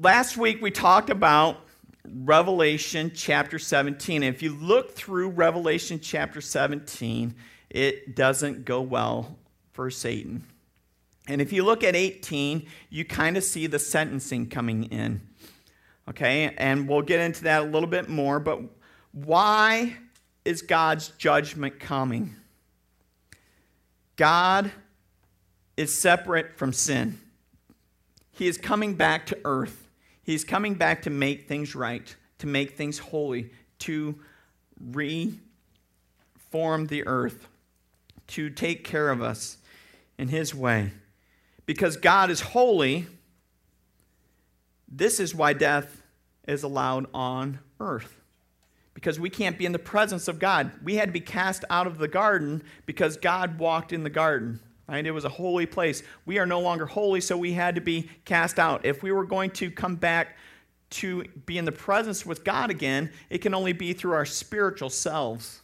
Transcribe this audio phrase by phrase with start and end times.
[0.00, 1.58] last week we talked about
[2.08, 4.22] Revelation chapter 17.
[4.22, 7.34] If you look through Revelation chapter 17,
[7.68, 9.36] it doesn't go well
[9.72, 10.44] for Satan.
[11.28, 15.20] And if you look at 18, you kind of see the sentencing coming in.
[16.08, 18.60] Okay, and we'll get into that a little bit more, but
[19.12, 19.96] why
[20.44, 22.34] is God's judgment coming?
[24.16, 24.72] God
[25.76, 27.18] is separate from sin.
[28.32, 29.79] He is coming back to earth.
[30.30, 34.16] He's coming back to make things right, to make things holy, to
[34.80, 35.26] reform
[36.86, 37.48] the earth,
[38.28, 39.56] to take care of us
[40.18, 40.92] in His way.
[41.66, 43.08] Because God is holy,
[44.86, 46.00] this is why death
[46.46, 48.20] is allowed on earth.
[48.94, 50.70] Because we can't be in the presence of God.
[50.84, 54.60] We had to be cast out of the garden because God walked in the garden.
[54.90, 55.06] Right?
[55.06, 56.02] It was a holy place.
[56.26, 58.84] We are no longer holy, so we had to be cast out.
[58.84, 60.36] If we were going to come back
[60.90, 64.90] to be in the presence with God again, it can only be through our spiritual
[64.90, 65.62] selves.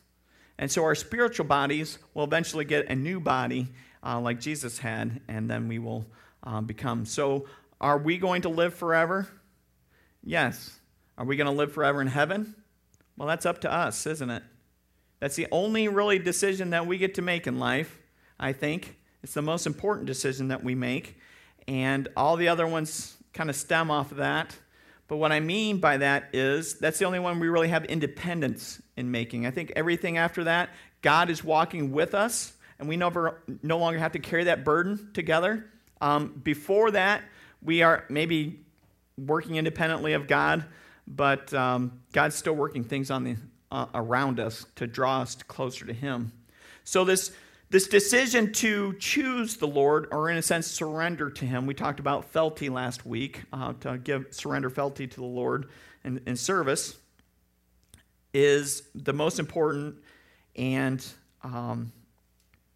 [0.58, 3.66] And so our spiritual bodies will eventually get a new body
[4.04, 6.06] uh, like Jesus had, and then we will
[6.44, 7.04] uh, become.
[7.04, 7.46] So,
[7.80, 9.26] are we going to live forever?
[10.22, 10.78] Yes.
[11.18, 12.54] Are we going to live forever in heaven?
[13.16, 14.44] Well, that's up to us, isn't it?
[15.18, 17.98] That's the only really decision that we get to make in life,
[18.38, 18.96] I think.
[19.26, 21.18] It's the most important decision that we make.
[21.66, 24.56] And all the other ones kind of stem off of that.
[25.08, 28.80] But what I mean by that is that's the only one we really have independence
[28.96, 29.44] in making.
[29.44, 30.70] I think everything after that,
[31.02, 35.10] God is walking with us, and we never, no longer have to carry that burden
[35.12, 35.66] together.
[36.00, 37.24] Um, before that,
[37.60, 38.60] we are maybe
[39.18, 40.64] working independently of God,
[41.04, 43.36] but um, God's still working things on the,
[43.72, 46.30] uh, around us to draw us closer to Him.
[46.84, 47.32] So this
[47.68, 51.98] this decision to choose the Lord, or in a sense, surrender to Him, we talked
[51.98, 55.68] about fealty last week, uh, to give surrender fealty to the Lord
[56.04, 56.96] in, in service,
[58.32, 59.96] is the most important
[60.54, 61.04] and
[61.42, 61.92] um,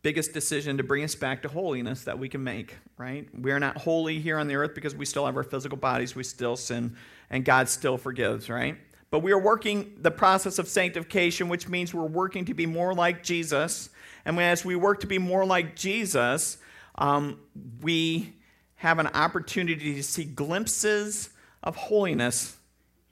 [0.02, 3.28] biggest decision to bring us back to holiness that we can make, right?
[3.38, 6.16] We are not holy here on the earth because we still have our physical bodies,
[6.16, 6.96] we still sin,
[7.28, 8.76] and God still forgives, right?
[9.10, 12.94] But we are working the process of sanctification, which means we're working to be more
[12.94, 13.90] like Jesus
[14.24, 16.58] and as we work to be more like Jesus,
[16.96, 17.40] um,
[17.80, 18.34] we
[18.76, 21.30] have an opportunity to see glimpses
[21.62, 22.56] of holiness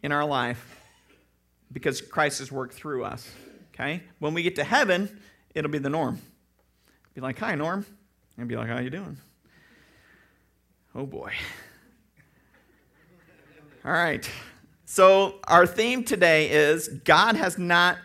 [0.03, 0.81] in our life
[1.73, 3.31] because Christ has worked through us.
[3.75, 4.03] Okay?
[4.19, 5.21] When we get to heaven,
[5.55, 6.21] it'll be the norm.
[7.15, 7.85] Be like, hi, Norm.
[8.37, 9.17] And be like, how you doing?
[10.95, 11.33] Oh boy.
[13.85, 14.29] All right.
[14.91, 17.99] So our theme today is God has not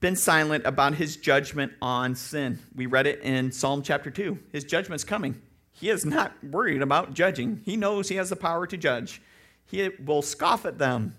[0.00, 2.58] been silent about his judgment on sin.
[2.74, 4.36] We read it in Psalm chapter 2.
[4.50, 5.40] His judgment's coming.
[5.70, 9.22] He is not worried about judging, he knows he has the power to judge.
[9.64, 11.14] He will scoff at them.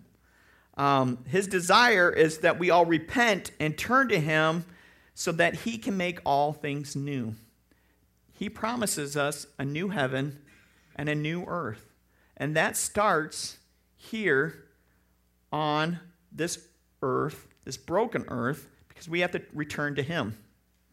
[0.76, 4.66] Um, his desire is that we all repent and turn to him
[5.14, 7.36] so that he can make all things new.
[8.34, 10.42] He promises us a new heaven
[10.94, 11.94] and a new earth.
[12.36, 13.60] And that starts
[13.96, 14.65] here
[15.56, 15.98] on
[16.34, 16.68] this
[17.02, 20.38] earth, this broken earth, because we have to return to Him.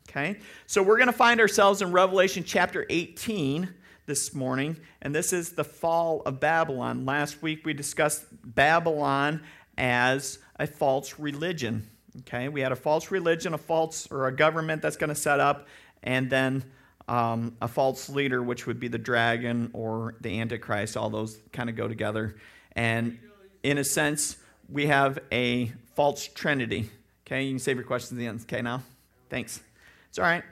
[0.09, 0.39] Okay?
[0.67, 3.69] So we're going to find ourselves in Revelation chapter 18
[4.06, 7.05] this morning, and this is the fall of Babylon.
[7.05, 9.43] Last week we discussed Babylon
[9.77, 11.89] as a false religion.
[12.21, 12.49] Okay?
[12.49, 15.67] We had a false religion, a false or a government that's going to set up,
[16.05, 16.65] and then
[17.09, 20.97] um, a false leader, which would be the dragon or the Antichrist.
[20.97, 22.37] All those kind of go together.
[22.77, 23.19] And
[23.65, 24.37] in a sense,
[24.69, 26.91] we have a false trinity.
[27.27, 28.41] Okay, you can save your questions at the end.
[28.43, 28.83] Okay, now?
[29.28, 29.61] Thanks.
[30.09, 30.45] It's all right.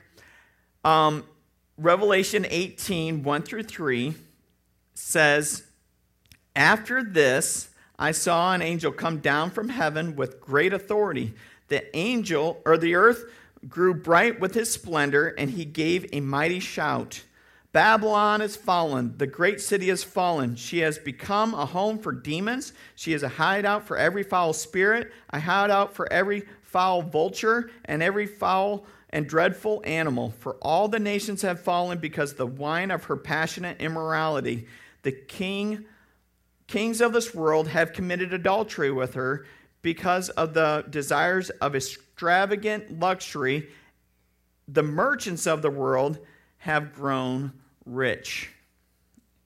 [0.84, 1.24] Um,
[1.76, 4.14] Revelation 18, 1 through 3
[4.94, 5.64] says,
[6.54, 11.34] After this, I saw an angel come down from heaven with great authority.
[11.68, 13.24] The angel, or the earth,
[13.68, 17.22] grew bright with his splendor, and he gave a mighty shout.
[17.72, 19.14] Babylon is fallen.
[19.16, 20.56] The great city has fallen.
[20.56, 22.72] She has become a home for demons.
[22.96, 28.02] She is a hideout for every foul spirit, a hideout for every foul vulture, and
[28.02, 30.34] every foul and dreadful animal.
[30.40, 34.66] For all the nations have fallen because the wine of her passionate immorality.
[35.02, 35.84] The king,
[36.66, 39.46] kings of this world have committed adultery with her
[39.80, 43.68] because of the desires of extravagant luxury.
[44.66, 46.18] The merchants of the world
[46.58, 47.52] have grown
[47.84, 48.50] rich.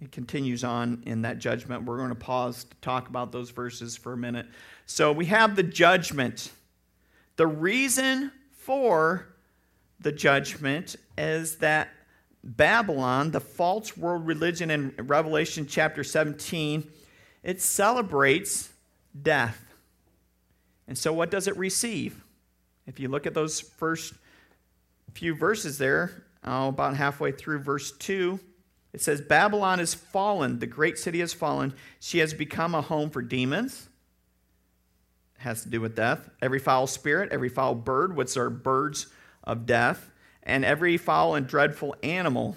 [0.00, 1.84] It continues on in that judgment.
[1.84, 4.46] We're going to pause to talk about those verses for a minute.
[4.86, 6.50] So we have the judgment
[7.36, 9.26] the reason for
[10.00, 11.88] the judgment is that
[12.44, 16.88] Babylon, the false world religion in Revelation chapter 17,
[17.42, 18.70] it celebrates
[19.20, 19.60] death.
[20.86, 22.22] And so, what does it receive?
[22.86, 24.12] If you look at those first
[25.14, 28.38] few verses there, oh, about halfway through verse 2,
[28.92, 31.74] it says, Babylon is fallen, the great city has fallen.
[31.98, 33.88] She has become a home for demons.
[35.36, 36.30] It has to do with death.
[36.40, 39.08] Every foul spirit, every foul bird, which are birds
[39.42, 40.12] of death,
[40.44, 42.56] and every foul and dreadful animal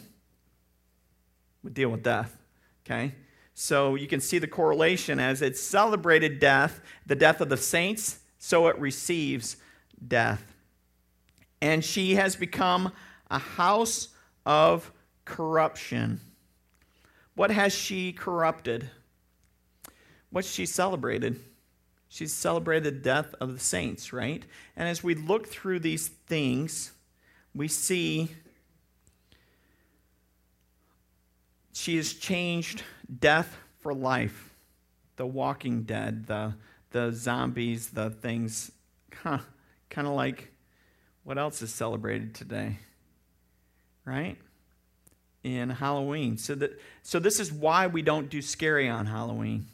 [1.64, 2.38] would deal with death.
[2.86, 3.16] Okay?
[3.56, 8.20] So you can see the correlation as it celebrated death, the death of the saints,
[8.38, 9.58] so it receives
[10.08, 10.54] death.
[11.60, 12.92] And she has become
[13.30, 14.10] a house
[14.46, 14.92] of
[15.26, 16.22] corruption.
[17.36, 18.90] What has she corrupted?
[20.30, 21.40] What's she celebrated?
[22.10, 24.44] She's celebrated the death of the saints, right?
[24.76, 26.92] And as we look through these things,
[27.54, 28.30] we see
[31.74, 32.84] she has changed
[33.20, 34.56] death for life.
[35.18, 36.54] The walking dead, the,
[36.92, 38.72] the zombies, the things.
[39.24, 39.40] Huh,
[39.90, 40.52] kind of like
[41.24, 42.78] what else is celebrated today?
[44.08, 44.38] Right?
[45.44, 46.38] In Halloween.
[46.38, 49.68] So, that, so this is why we don't do scary on Halloween.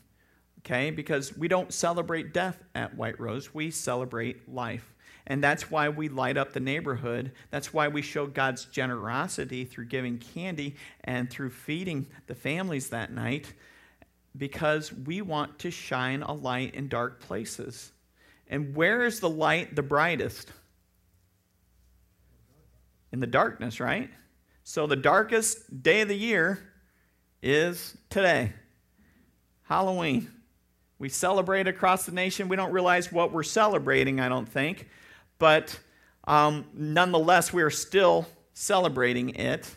[0.60, 0.90] Okay?
[0.90, 4.90] Because we don't celebrate death at White Rose, we celebrate life.
[5.28, 7.32] And that's why we light up the neighborhood.
[7.52, 13.14] That's why we show God's generosity through giving candy and through feeding the families that
[13.14, 13.54] night,
[14.36, 17.94] because we want to shine a light in dark places.
[18.50, 20.52] And where is the light the brightest?
[23.14, 24.10] in the darkness, right?
[24.64, 26.60] So the darkest day of the year
[27.42, 28.54] is today,
[29.64, 30.32] Halloween.
[31.00, 32.48] We celebrate across the nation.
[32.48, 34.88] We don't realize what we're celebrating, I don't think.
[35.38, 35.78] But
[36.26, 39.70] um, nonetheless, we are still celebrating it.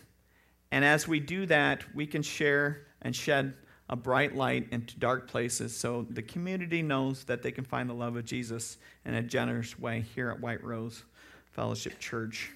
[0.71, 3.55] And as we do that, we can share and shed
[3.89, 7.95] a bright light into dark places so the community knows that they can find the
[7.95, 11.05] love of Jesus in a generous way here at White Rose
[11.53, 12.53] Fellowship Church.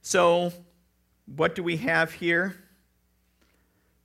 [0.00, 0.52] So,
[1.26, 2.56] what do we have here?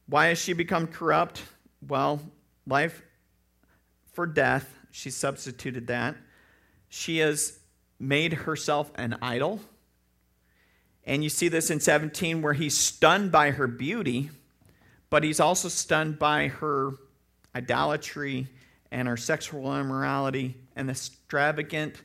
[0.07, 1.43] Why has she become corrupt?
[1.87, 2.21] Well,
[2.65, 3.01] life
[4.13, 6.15] for death, she substituted that.
[6.89, 7.59] She has
[7.99, 9.59] made herself an idol.
[11.05, 14.29] And you see this in 17 where he's stunned by her beauty,
[15.09, 16.93] but he's also stunned by her
[17.55, 18.47] idolatry
[18.91, 22.01] and her sexual immorality and the extravagant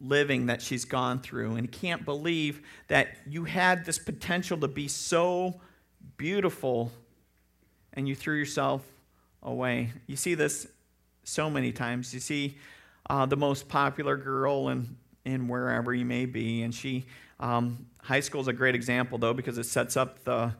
[0.00, 4.88] living that she's gone through and can't believe that you had this potential to be
[4.88, 5.60] so
[6.16, 6.90] beautiful
[7.92, 8.82] and you threw yourself
[9.42, 9.92] away.
[10.06, 10.66] You see this
[11.24, 12.14] so many times.
[12.14, 12.56] You see
[13.08, 17.04] uh, the most popular girl in, in wherever you may be, and she,
[17.38, 20.54] um, high school is a great example though because it sets up the,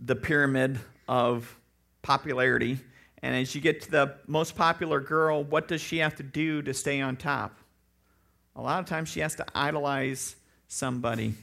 [0.00, 1.58] the pyramid of
[2.02, 2.78] popularity.
[3.22, 6.60] And as you get to the most popular girl, what does she have to do
[6.62, 7.56] to stay on top?
[8.56, 10.36] A lot of times she has to idolize
[10.68, 11.34] somebody.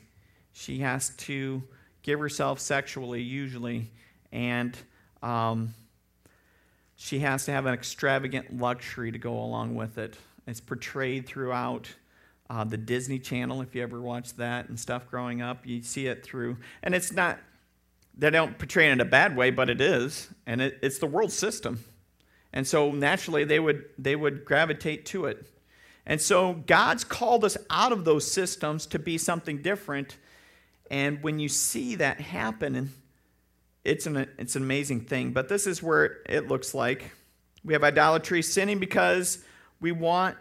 [0.54, 1.62] She has to
[2.04, 3.92] give herself sexually, usually,
[4.32, 4.78] and
[5.22, 5.74] um,
[6.96, 10.18] she has to have an extravagant luxury to go along with it.
[10.48, 11.94] It's portrayed throughout
[12.50, 15.66] uh, the Disney Channel, if you ever watched that and stuff growing up.
[15.66, 17.40] You see it through, and it's not,
[18.18, 21.08] they don't portray it in a bad way, but it is, and it, it's the
[21.08, 21.84] world system.
[22.54, 25.46] And so naturally, they would, they would gravitate to it.
[26.06, 30.18] And so God's called us out of those systems to be something different.
[30.90, 32.92] And when you see that happen,
[33.84, 35.32] it's an, it's an amazing thing.
[35.32, 37.12] But this is where it looks like
[37.64, 39.44] we have idolatry, sinning because
[39.80, 40.36] we want,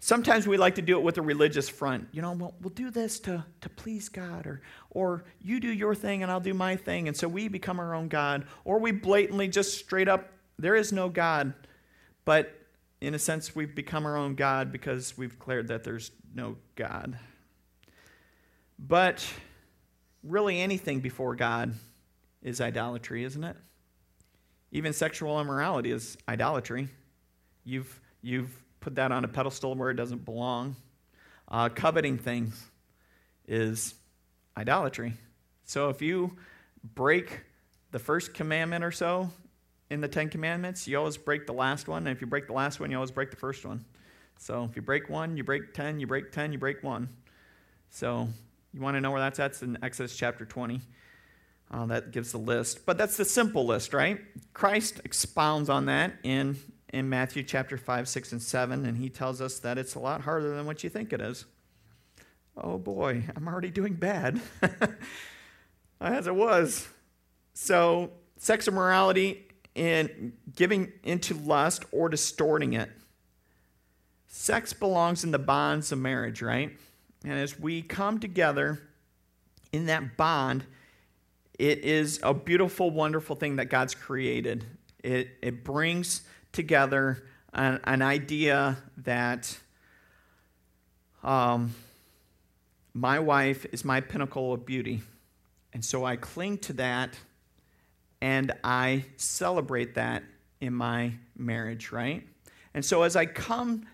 [0.00, 2.08] sometimes we like to do it with a religious front.
[2.12, 5.94] You know, we'll, we'll do this to, to please God, or, or you do your
[5.94, 7.08] thing and I'll do my thing.
[7.08, 8.46] And so we become our own God.
[8.64, 11.52] Or we blatantly just straight up, there is no God.
[12.24, 12.55] But
[13.00, 17.18] in a sense, we've become our own God because we've declared that there's no God.
[18.78, 19.26] But
[20.22, 21.74] really, anything before God
[22.42, 23.56] is idolatry, isn't it?
[24.72, 26.88] Even sexual immorality is idolatry.
[27.64, 28.50] You've, you've
[28.80, 30.76] put that on a pedestal where it doesn't belong.
[31.48, 32.66] Uh, coveting things
[33.46, 33.94] is
[34.56, 35.14] idolatry.
[35.64, 36.36] So if you
[36.94, 37.40] break
[37.92, 39.30] the first commandment or so,
[39.90, 42.06] in the Ten Commandments, you always break the last one.
[42.06, 43.84] And if you break the last one, you always break the first one.
[44.38, 47.08] So if you break one, you break 10, you break 10, you break one.
[47.90, 48.28] So
[48.74, 49.52] you want to know where that's at?
[49.52, 50.80] It's in Exodus chapter 20.
[51.70, 52.86] Uh, that gives the list.
[52.86, 54.20] But that's the simple list, right?
[54.54, 56.56] Christ expounds on that in,
[56.92, 60.20] in Matthew chapter 5, 6, and 7, and he tells us that it's a lot
[60.20, 61.44] harder than what you think it is.
[62.56, 64.40] Oh boy, I'm already doing bad.
[66.00, 66.86] As it was.
[67.54, 69.45] So, sex immorality
[69.76, 72.90] in giving into lust or distorting it.
[74.26, 76.76] Sex belongs in the bonds of marriage, right?
[77.24, 78.80] And as we come together
[79.72, 80.64] in that bond,
[81.58, 84.64] it is a beautiful, wonderful thing that God's created.
[85.04, 89.58] It, it brings together an, an idea that
[91.22, 91.74] um,
[92.94, 95.02] my wife is my pinnacle of beauty.
[95.72, 97.14] And so I cling to that
[98.26, 100.24] and I celebrate that
[100.60, 102.26] in my marriage, right?
[102.74, 103.86] And so as I come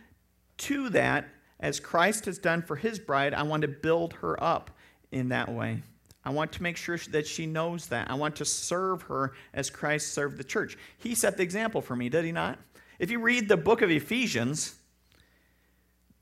[0.56, 1.28] to that,
[1.60, 4.70] as Christ has done for his bride, I want to build her up
[5.10, 5.82] in that way.
[6.24, 8.10] I want to make sure that she knows that.
[8.10, 10.78] I want to serve her as Christ served the church.
[10.96, 12.58] He set the example for me, did he not?
[12.98, 14.76] If you read the book of Ephesians,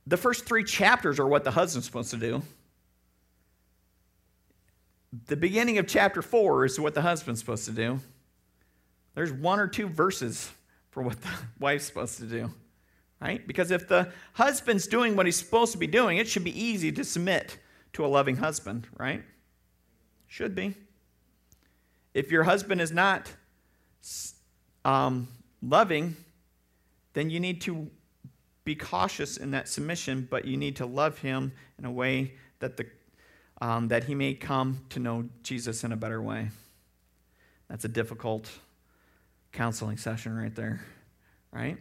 [0.08, 2.42] the first three chapters are what the husband's supposed to do.
[5.26, 8.00] The beginning of chapter four is what the husband's supposed to do.
[9.14, 10.50] There's one or two verses
[10.90, 12.50] for what the wife's supposed to do,
[13.20, 13.44] right?
[13.46, 16.92] Because if the husband's doing what he's supposed to be doing, it should be easy
[16.92, 17.58] to submit
[17.92, 19.22] to a loving husband, right?
[20.28, 20.74] Should be.
[22.14, 23.32] If your husband is not
[24.84, 25.28] um,
[25.62, 26.16] loving,
[27.14, 27.90] then you need to
[28.64, 32.76] be cautious in that submission, but you need to love him in a way that,
[32.76, 32.86] the,
[33.60, 36.48] um, that he may come to know Jesus in a better way.
[37.68, 38.50] That's a difficult
[39.52, 40.80] counseling session right there,
[41.52, 41.76] right?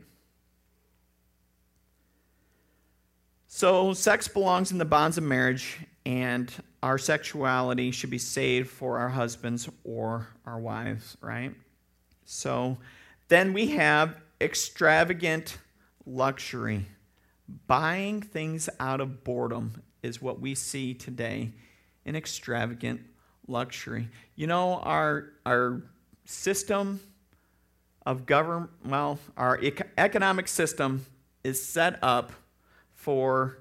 [3.47, 6.51] So, sex belongs in the bonds of marriage, and
[6.83, 11.53] our sexuality should be saved for our husbands or our wives, right?
[12.25, 12.77] So,
[13.27, 15.57] then we have extravagant
[16.05, 16.85] luxury.
[17.65, 21.51] Buying things out of boredom is what we see today
[22.05, 23.01] in extravagant
[23.47, 24.09] luxury.
[24.35, 25.83] You know, our, our
[26.25, 26.99] system
[28.05, 29.59] of government, well, our
[29.97, 31.05] economic system
[31.43, 32.31] is set up
[32.93, 33.59] for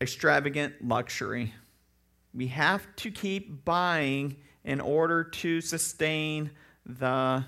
[0.00, 1.54] extravagant luxury.
[2.34, 6.50] We have to keep buying in order to sustain
[6.86, 7.44] the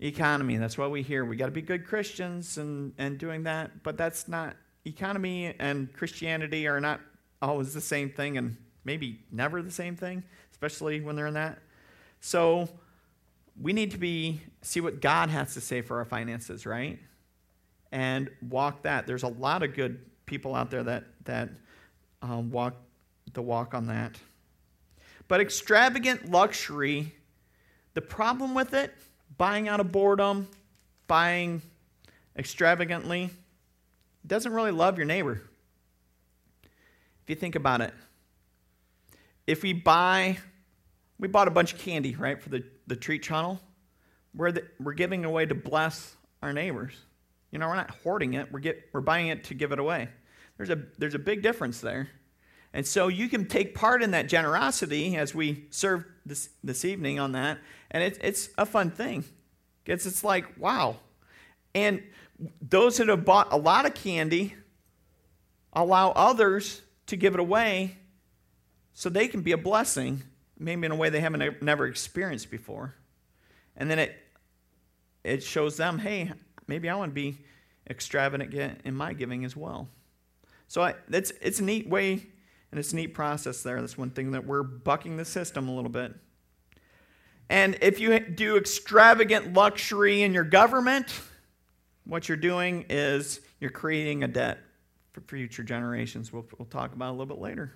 [0.00, 0.56] economy.
[0.56, 1.24] That's what we hear.
[1.24, 5.92] We got to be good Christians and, and doing that, but that's not, economy and
[5.92, 7.00] Christianity are not
[7.42, 8.56] always the same thing and
[8.88, 11.58] maybe never the same thing, especially when they're in that.
[12.20, 12.70] So
[13.60, 16.98] we need to be, see what God has to say for our finances, right?
[17.92, 19.06] And walk that.
[19.06, 21.50] There's a lot of good people out there that, that
[22.22, 22.76] um, walk
[23.34, 24.16] the walk on that.
[25.28, 27.12] But extravagant luxury,
[27.92, 28.94] the problem with it,
[29.36, 30.48] buying out of boredom,
[31.08, 31.60] buying
[32.38, 33.28] extravagantly,
[34.26, 35.42] doesn't really love your neighbor.
[36.62, 37.92] If you think about it,
[39.48, 40.36] if we buy,
[41.18, 43.58] we bought a bunch of candy, right, for the, the treat channel,
[44.34, 46.92] we're, the, we're giving away to bless our neighbors.
[47.50, 50.10] You know, we're not hoarding it, we're, get, we're buying it to give it away.
[50.58, 52.10] There's a, there's a big difference there.
[52.74, 57.18] And so you can take part in that generosity as we serve this, this evening
[57.18, 57.58] on that.
[57.90, 59.24] And it, it's a fun thing.
[59.86, 60.96] It's, it's like, wow.
[61.74, 62.02] And
[62.60, 64.54] those that have bought a lot of candy
[65.72, 67.96] allow others to give it away
[68.98, 70.24] so they can be a blessing,
[70.58, 72.96] maybe in a way they haven't never experienced before.
[73.76, 74.16] And then it,
[75.22, 76.32] it shows them, hey,
[76.66, 77.38] maybe I want to be
[77.88, 79.88] extravagant in my giving as well.
[80.66, 82.26] So I, it's, it's a neat way
[82.72, 83.80] and it's a neat process there.
[83.80, 86.12] That's one thing that we're bucking the system a little bit.
[87.48, 91.20] And if you do extravagant luxury in your government,
[92.04, 94.58] what you're doing is you're creating a debt
[95.12, 96.32] for future generations.
[96.32, 97.74] We'll, we'll talk about a little bit later.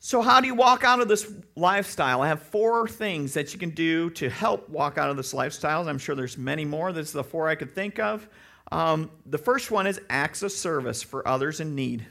[0.00, 2.22] So, how do you walk out of this lifestyle?
[2.22, 5.88] I have four things that you can do to help walk out of this lifestyle.
[5.88, 6.92] I'm sure there's many more.
[6.92, 8.28] This is the four I could think of.
[8.70, 12.06] Um, the first one is acts of service for others in need.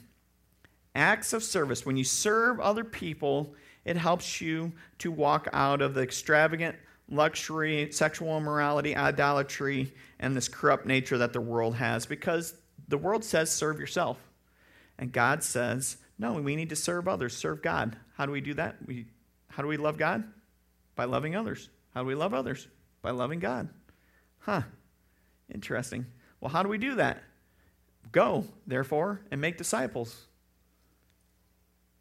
[0.96, 1.86] Acts of service.
[1.86, 3.54] When you serve other people,
[3.86, 6.76] it helps you to walk out of the extravagant
[7.10, 12.56] luxury, sexual immorality, idolatry, and this corrupt nature that the world has because
[12.90, 14.18] the world says serve yourself.
[14.98, 17.96] And God says, no, we need to serve others, serve God.
[18.16, 18.78] How do we do that?
[18.86, 19.06] We,
[19.50, 20.24] how do we love God?
[20.96, 21.70] By loving others.
[21.94, 22.68] How do we love others?
[23.02, 23.70] By loving God.
[24.40, 24.64] Huh.
[25.54, 26.06] Interesting.
[26.40, 27.22] Well, how do we do that?
[28.12, 30.28] Go, therefore, and make disciples,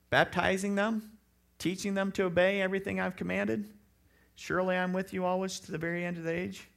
[0.08, 1.10] baptizing them,
[1.58, 3.68] teaching them to obey everything I've commanded.
[4.34, 6.68] Surely I'm with you always to the very end of the age.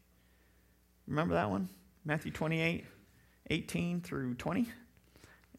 [1.08, 1.70] Remember that one?
[2.06, 2.86] Matthew 28,
[3.50, 4.68] 18 through 20.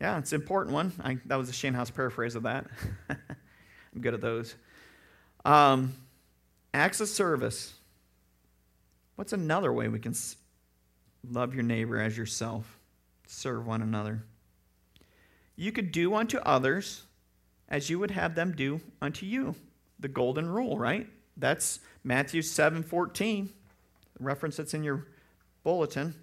[0.01, 0.93] Yeah, it's an important one.
[1.03, 2.67] I, that was a Shane House paraphrase of that.
[3.09, 4.55] I'm good at those.
[5.45, 5.95] Um,
[6.73, 7.75] acts of service.
[9.17, 10.15] What's another way we can
[11.31, 12.79] love your neighbor as yourself?
[13.27, 14.25] Serve one another.
[15.57, 17.03] You could do unto others
[17.69, 19.55] as you would have them do unto you.
[19.99, 21.07] The golden rule, right?
[21.37, 23.51] That's Matthew 7 14,
[24.19, 25.07] reference that's in your
[25.63, 26.15] bulletin.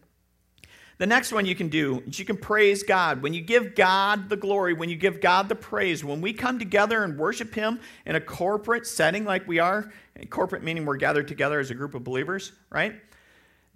[0.97, 3.21] The next one you can do is you can praise God.
[3.21, 6.57] When you give God the glory, when you give God the praise, when we come
[6.57, 9.91] together and worship Him in a corporate setting like we are,
[10.29, 12.95] corporate meaning we're gathered together as a group of believers, right?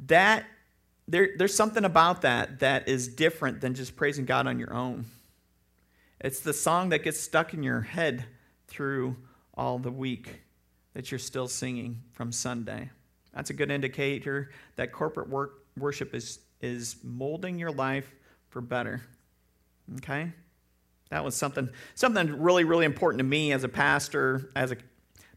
[0.08, 0.46] That
[1.08, 5.06] there, there's something about that that is different than just praising God on your own.
[6.20, 8.26] It's the song that gets stuck in your head
[8.68, 9.16] through
[9.56, 10.42] all the week
[10.94, 12.90] that you're still singing from Sunday.
[13.34, 18.14] That's a good indicator that corporate work, worship is is molding your life
[18.50, 19.02] for better.
[19.98, 20.32] Okay?
[21.10, 24.78] That was something something really really important to me as a pastor as a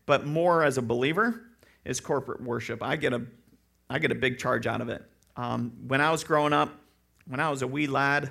[0.07, 1.43] but more as a believer
[1.85, 2.83] is corporate worship.
[2.83, 3.23] I get a
[3.91, 5.03] I get a big charge out of it.
[5.37, 6.73] Um, when I was growing up,
[7.27, 8.31] when I was a wee lad,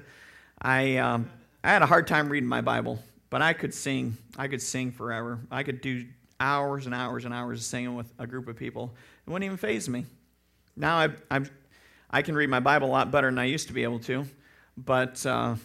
[0.61, 1.29] I um,
[1.63, 4.17] I had a hard time reading my Bible, but I could sing.
[4.37, 5.39] I could sing forever.
[5.51, 6.05] I could do
[6.39, 8.93] hours and hours and hours of singing with a group of people.
[9.25, 10.05] It wouldn't even phase me.
[10.75, 11.49] Now I, I'm
[12.13, 14.27] I can read my Bible a lot better than I used to be able to,
[14.77, 15.55] but uh,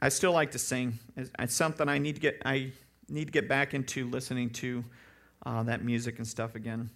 [0.00, 0.98] I still like to sing.
[1.14, 2.40] It's something I need to get.
[2.42, 2.72] I
[3.10, 4.82] need to get back into listening to
[5.44, 6.88] uh, that music and stuff again,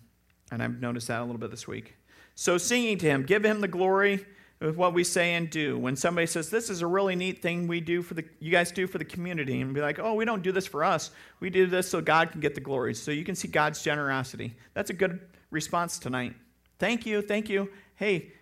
[0.51, 1.97] and I've noticed that a little bit this week.
[2.35, 4.25] So singing to Him, give Him the glory
[4.59, 5.77] with what we say and do.
[5.77, 8.73] When somebody says this is a really neat thing we do for the you guys
[8.73, 11.11] do for the community, and be like, oh, we don't do this for us.
[11.41, 12.95] We do this so God can get the glory.
[12.95, 14.55] So you can see God's generosity.
[14.73, 16.35] That's a good response tonight.
[16.79, 17.71] Thank you, thank you.
[17.97, 18.33] Hey,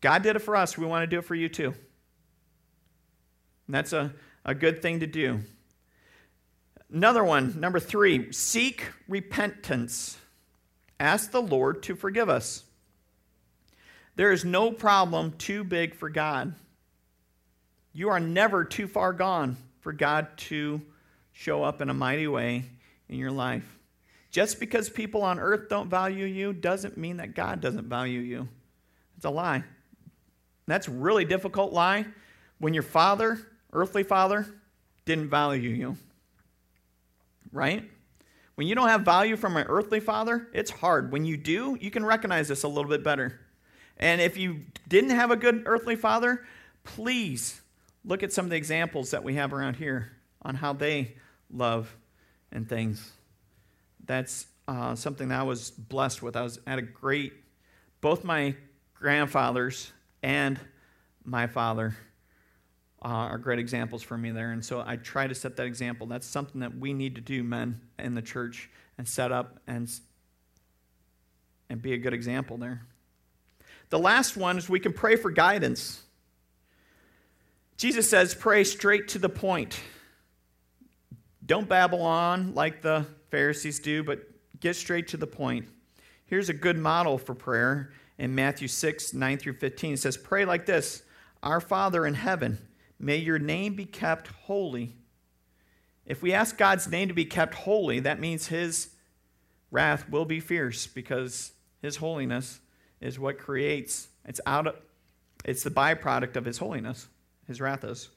[0.00, 0.78] God did it for us.
[0.78, 1.74] We want to do it for you too.
[3.66, 4.12] And that's a,
[4.44, 5.40] a good thing to do.
[6.92, 10.16] Another one, number three, seek repentance.
[10.98, 12.64] Ask the Lord to forgive us.
[14.16, 16.54] There is no problem too big for God.
[17.92, 20.80] You are never too far gone for God to
[21.32, 22.64] show up in a mighty way
[23.08, 23.78] in your life.
[24.30, 28.48] Just because people on earth don't value you doesn't mean that God doesn't value you.
[29.16, 29.64] It's a lie.
[30.68, 32.04] That's really difficult lie
[32.58, 33.40] when your father,
[33.72, 34.46] earthly father,
[35.06, 35.96] didn't value you.
[37.50, 37.90] Right?
[38.54, 41.10] When you don't have value from an earthly father, it's hard.
[41.10, 43.40] When you do, you can recognize this a little bit better.
[43.96, 46.44] And if you didn't have a good earthly father,
[46.84, 47.62] please
[48.04, 51.16] look at some of the examples that we have around here on how they
[51.50, 51.96] love
[52.52, 53.12] and things.
[54.04, 56.36] That's uh, something that I was blessed with.
[56.36, 57.32] I was at a great,
[58.02, 58.54] both my
[58.94, 60.58] grandfathers and
[61.24, 61.96] my father
[63.00, 64.50] are great examples for me there.
[64.50, 66.06] And so I try to set that example.
[66.06, 69.88] That's something that we need to do, men, in the church, and set up and,
[71.70, 72.82] and be a good example there.
[73.90, 76.02] The last one is we can pray for guidance.
[77.76, 79.80] Jesus says, pray straight to the point.
[81.46, 84.28] Don't babble on like the Pharisees do, but
[84.60, 85.68] get straight to the point.
[86.26, 89.94] Here's a good model for prayer in Matthew 6, 9 through 15.
[89.94, 91.02] It says, Pray like this
[91.42, 92.58] Our Father in heaven,
[92.98, 94.96] may your name be kept holy.
[96.04, 98.90] If we ask God's name to be kept holy, that means his
[99.70, 101.52] wrath will be fierce because
[101.82, 102.60] his holiness
[103.00, 104.76] is what creates it's out of
[105.44, 107.08] it's the byproduct of his holiness
[107.46, 108.08] his wrath is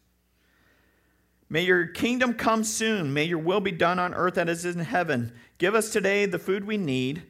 [1.50, 4.76] may your kingdom come soon may your will be done on earth as it is
[4.76, 7.22] in heaven give us today the food we need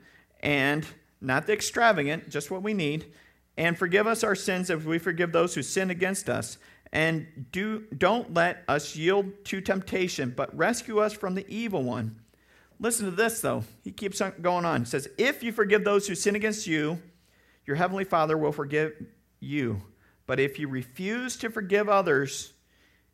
[0.42, 0.86] and
[1.22, 3.14] not the extravagant, just what we need.
[3.58, 6.58] And forgive us our sins if we forgive those who sin against us.
[6.92, 12.20] And do, don't let us yield to temptation, but rescue us from the evil one.
[12.80, 13.64] Listen to this, though.
[13.84, 14.82] He keeps on going on.
[14.82, 17.00] He says, If you forgive those who sin against you,
[17.66, 18.94] your heavenly Father will forgive
[19.40, 19.82] you.
[20.26, 22.54] But if you refuse to forgive others,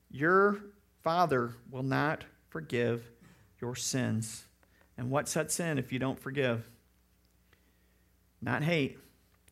[0.10, 0.62] your
[1.04, 3.12] Father will not forgive
[3.60, 4.46] your sins.
[4.98, 6.68] And what sets in if you don't forgive?
[8.42, 9.00] Not hate,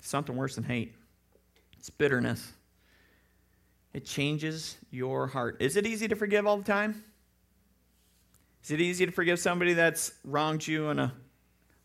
[0.01, 0.95] something worse than hate.
[1.77, 2.53] It's bitterness.
[3.93, 5.57] It changes your heart.
[5.61, 7.03] Is it easy to forgive all the time?
[8.63, 11.13] Is it easy to forgive somebody that's wronged you in a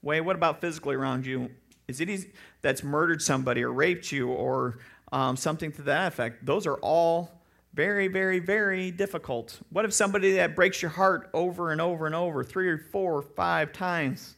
[0.03, 0.21] way?
[0.21, 1.51] What about physically wronged you?
[1.89, 2.33] Is it easy
[2.63, 4.79] that's murdered somebody or raped you or
[5.13, 6.45] um, something to that effect?
[6.47, 7.31] Those are all
[7.75, 9.61] very, very, very difficult.
[9.71, 13.19] What if somebody that breaks your heart over and over and over, three or four
[13.19, 14.37] or five times?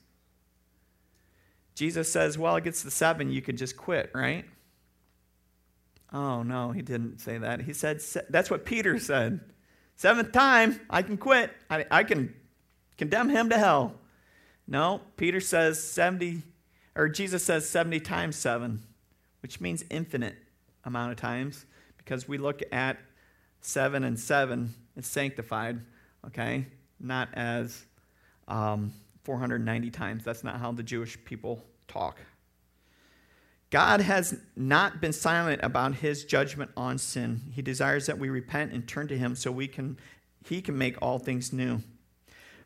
[1.74, 4.44] Jesus says, well, it gets to seven, you could just quit, right?
[6.12, 7.62] Oh, no, he didn't say that.
[7.62, 9.40] He said, that's what Peter said.
[9.96, 11.50] Seventh time, I can quit.
[11.70, 12.34] I, I can
[12.98, 13.94] condemn him to hell.
[14.66, 16.42] No, Peter says 70,
[16.94, 18.82] or Jesus says 70 times 7,
[19.40, 20.36] which means infinite
[20.84, 22.98] amount of times because we look at
[23.60, 25.80] 7 and 7 as sanctified,
[26.26, 26.66] okay?
[27.00, 27.84] Not as
[28.48, 28.92] um,
[29.24, 30.24] 490 times.
[30.24, 32.18] That's not how the Jewish people talk.
[33.70, 37.40] God has not been silent about his judgment on sin.
[37.52, 39.96] He desires that we repent and turn to him so we can
[40.44, 41.80] he can make all things new.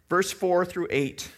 [0.08, 1.30] Verse 4 through 8.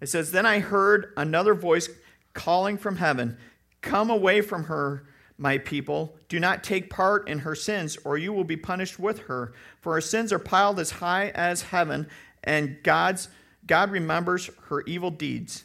[0.00, 1.88] It says, Then I heard another voice
[2.32, 3.36] calling from heaven,
[3.80, 6.16] Come away from her, my people.
[6.28, 9.52] Do not take part in her sins, or you will be punished with her.
[9.80, 12.08] For her sins are piled as high as heaven,
[12.42, 13.28] and God's
[13.66, 15.64] God remembers her evil deeds.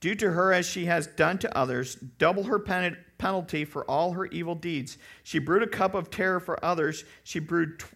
[0.00, 4.12] Do to her as she has done to others, double her pen- penalty for all
[4.12, 4.96] her evil deeds.
[5.24, 7.86] She brewed a cup of terror for others, she brewed tw-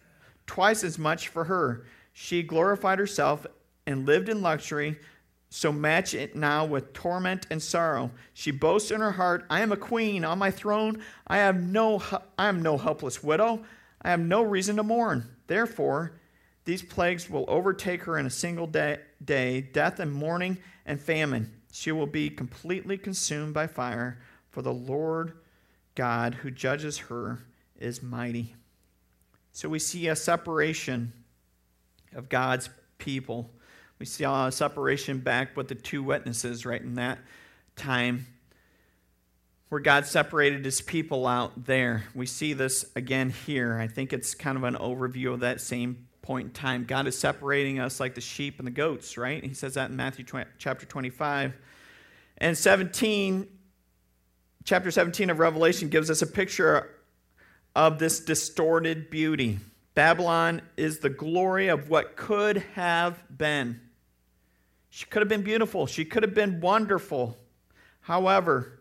[0.45, 1.85] twice as much for her.
[2.11, 3.47] She glorified herself
[3.87, 4.99] and lived in luxury,
[5.49, 8.11] so match it now with torment and sorrow.
[8.33, 11.01] She boasts in her heart, I am a queen on my throne.
[11.27, 12.01] I have no
[12.37, 13.63] I am no helpless widow.
[14.01, 15.29] I have no reason to mourn.
[15.47, 16.13] Therefore,
[16.65, 21.51] these plagues will overtake her in a single day, day death and mourning and famine.
[21.71, 25.33] She will be completely consumed by fire, for the Lord
[25.95, 27.39] God who judges her
[27.79, 28.55] is mighty.
[29.51, 31.13] So we see a separation
[32.15, 33.51] of God's people.
[33.99, 37.19] We see a separation back with the two witnesses right in that
[37.75, 38.27] time
[39.69, 42.03] where God separated his people out there.
[42.13, 43.77] We see this again here.
[43.79, 46.85] I think it's kind of an overview of that same point in time.
[46.85, 49.43] God is separating us like the sheep and the goats, right?
[49.43, 51.53] He says that in Matthew 20, chapter 25.
[52.39, 53.47] And 17,
[54.63, 56.89] chapter 17 of Revelation gives us a picture
[57.75, 59.59] of this distorted beauty.
[59.93, 63.79] Babylon is the glory of what could have been.
[64.89, 67.37] She could have been beautiful, she could have been wonderful.
[68.01, 68.79] However,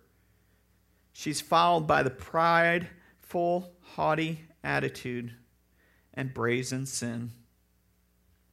[1.13, 5.33] she's followed by the prideful, haughty attitude
[6.15, 7.33] and brazen sin.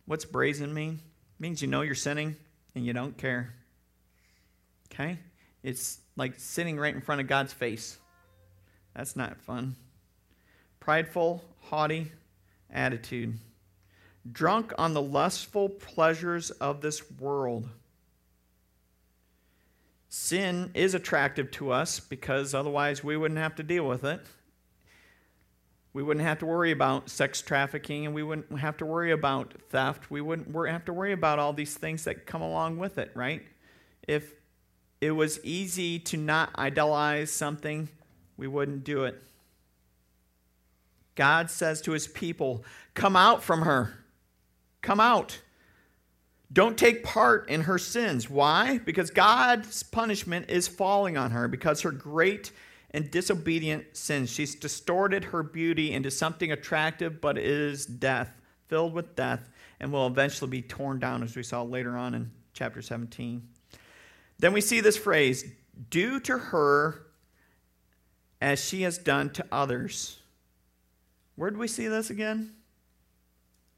[0.05, 0.95] What's brazen mean?
[0.95, 2.35] It means you know you're sinning
[2.75, 3.53] and you don't care.
[4.91, 5.19] Okay?
[5.63, 7.97] It's like sitting right in front of God's face.
[8.95, 9.75] That's not fun.
[10.79, 12.11] Prideful, haughty
[12.71, 13.37] attitude.
[14.29, 17.67] Drunk on the lustful pleasures of this world.
[20.09, 24.21] Sin is attractive to us because otherwise we wouldn't have to deal with it.
[25.99, 29.53] We wouldn't have to worry about sex trafficking and we wouldn't have to worry about
[29.67, 30.09] theft.
[30.09, 33.45] We wouldn't have to worry about all these things that come along with it, right?
[34.07, 34.31] If
[35.01, 37.89] it was easy to not idolize something,
[38.38, 39.21] we wouldn't do it.
[41.15, 44.05] God says to his people, Come out from her.
[44.81, 45.41] Come out.
[46.53, 48.29] Don't take part in her sins.
[48.29, 48.77] Why?
[48.77, 52.53] Because God's punishment is falling on her because her great
[52.91, 54.30] and disobedient sins.
[54.30, 58.32] She's distorted her beauty into something attractive, but is death,
[58.67, 59.49] filled with death,
[59.80, 63.47] and will eventually be torn down, as we saw later on in chapter 17.
[64.39, 65.45] Then we see this phrase
[65.89, 67.06] do to her
[68.41, 70.19] as she has done to others.
[71.36, 72.54] Where did we see this again?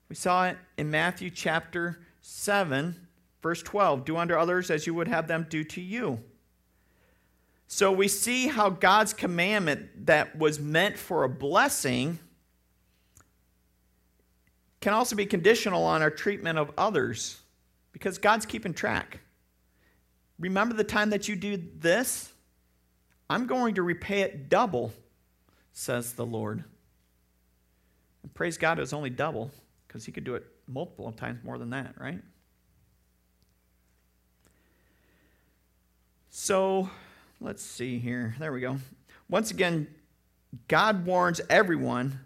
[0.10, 3.08] We saw it in Matthew chapter 7,
[3.42, 4.06] verse 12.
[4.06, 6.24] Do unto others as you would have them do to you.
[7.74, 12.20] So we see how God's commandment that was meant for a blessing
[14.82, 17.40] can also be conditional on our treatment of others
[17.94, 19.22] because God's keeping track.
[20.38, 22.34] Remember the time that you do this?
[23.30, 24.92] I'm going to repay it double,
[25.72, 26.66] says the Lord.
[28.22, 29.50] And praise God, it was only double
[29.88, 32.20] because He could do it multiple times more than that, right?
[36.30, 36.90] So,
[37.44, 38.36] Let's see here.
[38.38, 38.78] There we go.
[39.28, 39.88] Once again,
[40.68, 42.20] God warns everyone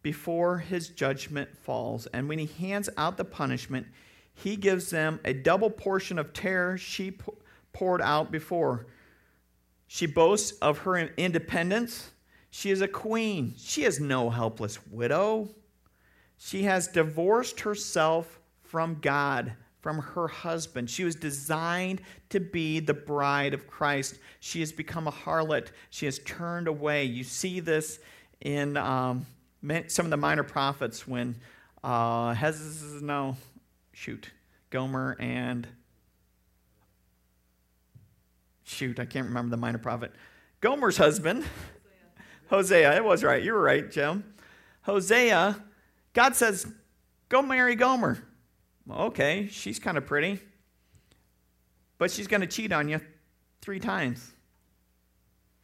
[0.00, 2.06] before his judgment falls.
[2.06, 3.86] And when he hands out the punishment,
[4.32, 7.18] he gives them a double portion of terror she
[7.74, 8.86] poured out before.
[9.88, 12.12] She boasts of her independence.
[12.48, 13.52] She is a queen.
[13.58, 15.50] She is no helpless widow.
[16.38, 19.52] She has divorced herself from God
[19.86, 20.90] from her husband.
[20.90, 24.18] She was designed to be the bride of Christ.
[24.40, 25.68] She has become a harlot.
[25.90, 27.04] She has turned away.
[27.04, 28.00] You see this
[28.40, 29.26] in um,
[29.86, 31.36] some of the minor prophets when
[31.84, 33.36] uh, Hez, no,
[33.92, 34.28] shoot,
[34.70, 35.68] Gomer and
[38.64, 40.10] shoot, I can't remember the minor prophet.
[40.60, 41.44] Gomer's husband,
[42.50, 42.90] Hosea.
[42.90, 43.40] Hosea, it was right.
[43.40, 44.34] You were right, Jim.
[44.82, 45.62] Hosea,
[46.12, 46.66] God says,
[47.28, 48.26] go marry Gomer
[48.90, 50.40] okay, she's kind of pretty,
[51.98, 53.00] but she's going to cheat on you
[53.60, 54.32] three times.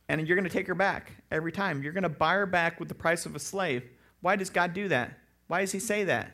[0.09, 1.83] And you're going to take her back every time.
[1.83, 3.89] You're going to buy her back with the price of a slave.
[4.21, 5.19] Why does God do that?
[5.47, 6.33] Why does He say that?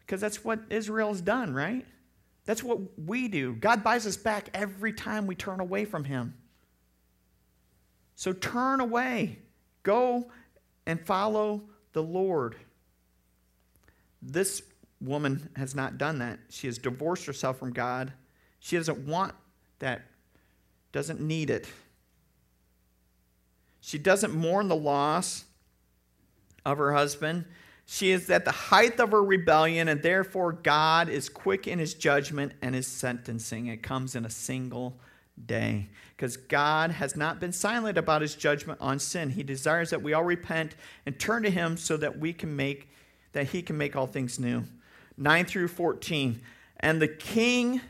[0.00, 1.84] Because that's what Israel's done, right?
[2.44, 3.54] That's what we do.
[3.54, 6.34] God buys us back every time we turn away from Him.
[8.14, 9.38] So turn away.
[9.82, 10.30] Go
[10.86, 12.56] and follow the Lord.
[14.20, 14.62] This
[15.02, 16.38] woman has not done that.
[16.48, 18.12] She has divorced herself from God.
[18.60, 19.34] She doesn't want
[19.80, 20.02] that,
[20.92, 21.68] doesn't need it.
[23.80, 25.44] She doesn't mourn the loss
[26.64, 27.44] of her husband.
[27.84, 31.94] She is at the height of her rebellion, and therefore God is quick in his
[31.94, 33.66] judgment and his sentencing.
[33.66, 35.00] It comes in a single
[35.44, 35.88] day.
[36.16, 39.30] Because God has not been silent about his judgment on sin.
[39.30, 42.88] He desires that we all repent and turn to him so that we can make
[43.32, 44.62] that he can make all things new.
[45.16, 46.40] 9 through 14.
[46.80, 47.80] And the king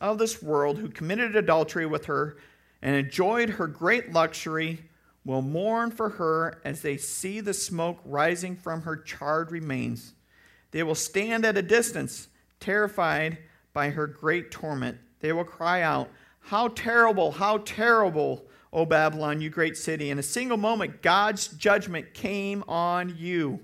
[0.00, 2.36] of this world who committed adultery with her
[2.82, 4.84] and enjoyed her great luxury
[5.24, 10.14] will mourn for her as they see the smoke rising from her charred remains.
[10.70, 12.28] They will stand at a distance,
[12.60, 13.38] terrified
[13.72, 14.98] by her great torment.
[15.20, 20.10] They will cry out, How terrible, how terrible, O Babylon, you great city.
[20.10, 23.60] In a single moment, God's judgment came on you.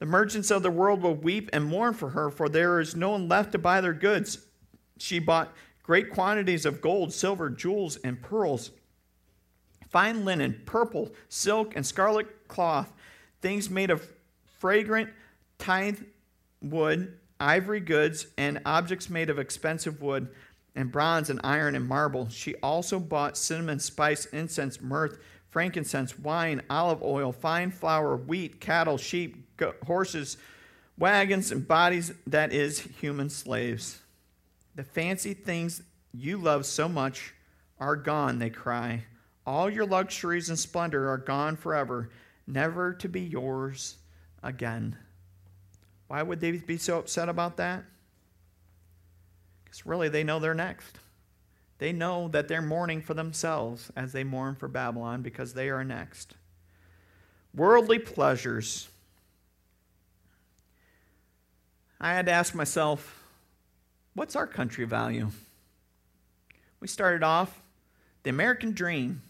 [0.00, 3.10] The merchants of the world will weep and mourn for her, for there is no
[3.10, 4.38] one left to buy their goods.
[4.96, 8.70] She bought great quantities of gold, silver, jewels, and pearls,
[9.90, 12.90] fine linen, purple, silk, and scarlet cloth,
[13.42, 14.08] things made of
[14.58, 15.10] fragrant,
[15.58, 16.06] thyine
[16.62, 20.28] wood, ivory goods, and objects made of expensive wood,
[20.74, 22.26] and bronze, and iron, and marble.
[22.30, 25.18] She also bought cinnamon, spice, incense, myrrh,
[25.50, 29.49] frankincense, wine, olive oil, fine flour, wheat, cattle, sheep,
[29.86, 30.36] horses,
[30.98, 34.00] wagons, and bodies, that is, human slaves.
[34.74, 37.34] The fancy things you love so much
[37.78, 39.04] are gone, they cry.
[39.46, 42.10] All your luxuries and splendor are gone forever,
[42.46, 43.96] never to be yours
[44.42, 44.96] again.
[46.08, 47.84] Why would they be so upset about that?
[49.64, 50.98] Because really, they know they're next.
[51.78, 55.84] They know that they're mourning for themselves as they mourn for Babylon because they are
[55.84, 56.34] next.
[57.54, 58.88] Worldly pleasures.
[62.00, 63.22] I had to ask myself,
[64.14, 65.28] what's our country value?
[66.80, 67.60] We started off
[68.22, 69.22] the American dream.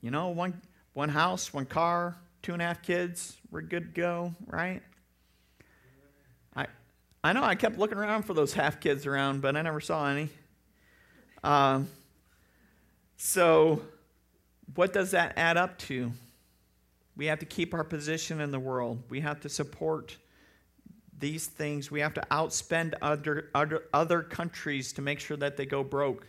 [0.00, 0.60] You know, one,
[0.94, 4.82] one house, one car, two and a half kids, we're good to go, right?
[6.56, 6.66] I,
[7.22, 10.08] I know I kept looking around for those half kids around, but I never saw
[10.08, 10.28] any.
[11.44, 11.88] Um,
[13.16, 13.82] so,
[14.74, 16.12] what does that add up to?
[17.16, 19.02] We have to keep our position in the world.
[19.08, 20.16] We have to support
[21.18, 21.90] these things.
[21.90, 26.26] We have to outspend other, other, other countries to make sure that they go broke.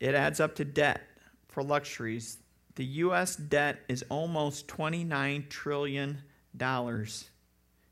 [0.00, 1.02] It adds up to debt
[1.48, 2.38] for luxuries.
[2.74, 3.36] The U.S.
[3.36, 6.22] debt is almost $29 trillion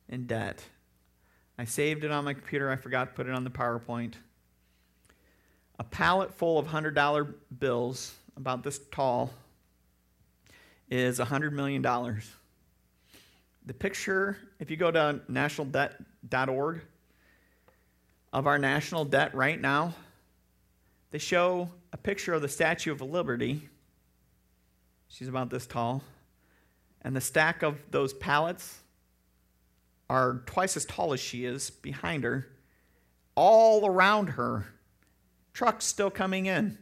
[0.08, 0.64] in debt.
[1.58, 2.70] I saved it on my computer.
[2.70, 4.14] I forgot to put it on the PowerPoint.
[5.78, 9.30] A pallet full of $100 bills, about this tall,
[10.90, 11.82] is $100 million.
[13.66, 16.83] The picture, if you go to nationaldebt.org,
[18.33, 19.94] of our national debt right now,
[21.11, 23.68] they show a picture of the Statue of Liberty.
[25.09, 26.03] She's about this tall.
[27.03, 28.79] And the stack of those pallets
[30.09, 32.48] are twice as tall as she is behind her.
[33.35, 34.66] All around her,
[35.53, 36.79] trucks still coming in.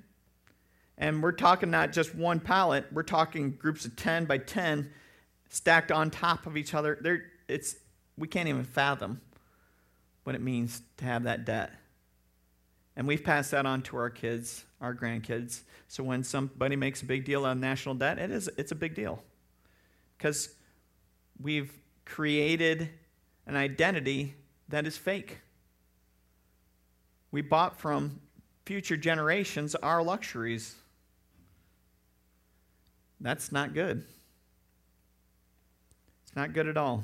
[0.98, 4.90] And we're talking not just one pallet, we're talking groups of 10 by 10
[5.50, 6.98] stacked on top of each other.
[7.00, 7.76] They're, it's,
[8.16, 9.20] we can't even fathom
[10.24, 11.72] what it means to have that debt.
[12.96, 15.62] And we've passed that on to our kids, our grandkids.
[15.88, 18.94] So when somebody makes a big deal on national debt, it is, it's a big
[18.94, 19.22] deal.
[20.16, 20.54] Because
[21.40, 21.72] we've
[22.04, 22.90] created
[23.46, 24.34] an identity
[24.68, 25.38] that is fake.
[27.32, 28.20] We bought from
[28.66, 30.74] future generations our luxuries.
[33.20, 34.04] That's not good.
[36.30, 37.02] It's not good at all.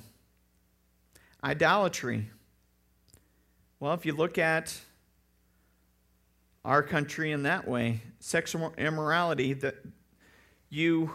[1.43, 2.31] Idolatry.
[3.81, 4.79] Well, if you look at
[6.65, 9.75] our country in that way, sexual immorality, that
[10.71, 11.11] you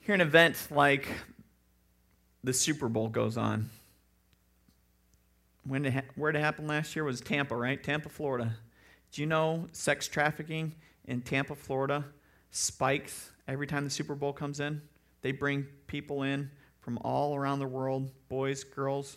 [0.00, 1.06] hear an event like
[2.42, 3.70] the Super Bowl goes on.
[5.62, 7.04] When did ha- where it happened last year?
[7.04, 7.80] Was Tampa, right?
[7.80, 8.56] Tampa, Florida.
[9.12, 12.04] Do you know sex trafficking in Tampa, Florida
[12.50, 14.82] spikes every time the Super Bowl comes in?
[15.22, 19.16] They bring people in from all around the world, boys, girls,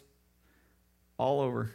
[1.17, 1.71] all over,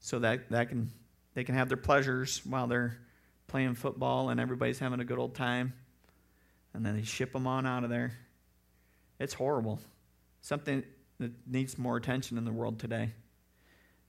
[0.00, 0.90] so that that can
[1.34, 2.98] they can have their pleasures while they're
[3.46, 5.72] playing football and everybody's having a good old time.
[6.72, 8.12] And then they ship them on out of there.
[9.20, 9.80] It's horrible.
[10.40, 10.82] Something
[11.20, 13.12] that needs more attention in the world today.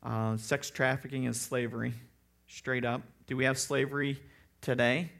[0.01, 1.93] Uh, sex trafficking is slavery,
[2.47, 3.01] straight up.
[3.27, 4.19] Do we have slavery
[4.61, 5.11] today?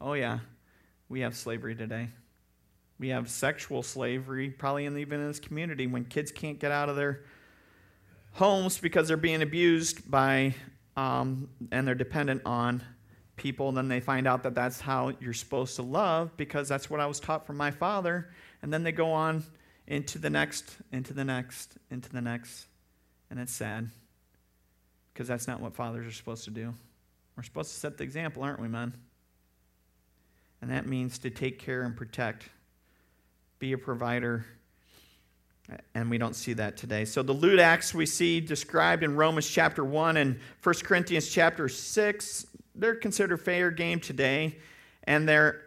[0.00, 0.40] Oh, yeah,
[1.08, 2.08] we have slavery today.
[2.98, 6.88] We have sexual slavery, probably in, even in this community, when kids can't get out
[6.88, 7.24] of their
[8.32, 10.54] homes because they're being abused by
[10.96, 12.82] um, and they're dependent on
[13.36, 13.68] people.
[13.68, 17.00] And then they find out that that's how you're supposed to love because that's what
[17.00, 18.30] I was taught from my father.
[18.62, 19.44] And then they go on
[19.86, 22.66] into the next, into the next, into the next.
[23.30, 23.90] And it's sad
[25.12, 26.74] because that's not what fathers are supposed to do.
[27.36, 28.94] We're supposed to set the example, aren't we, man?
[30.62, 32.48] And that means to take care and protect,
[33.58, 34.44] be a provider.
[35.94, 37.04] And we don't see that today.
[37.04, 41.68] So the lewd acts we see described in Romans chapter 1 and 1 Corinthians chapter
[41.68, 44.58] 6, they're considered fair game today.
[45.04, 45.62] And they're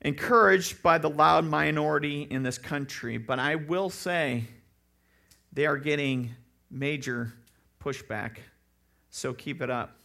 [0.00, 3.16] encouraged by the loud minority in this country.
[3.16, 4.44] But I will say
[5.52, 6.30] they are getting
[6.70, 7.32] major
[7.82, 8.38] pushback.
[9.10, 9.98] So keep it up.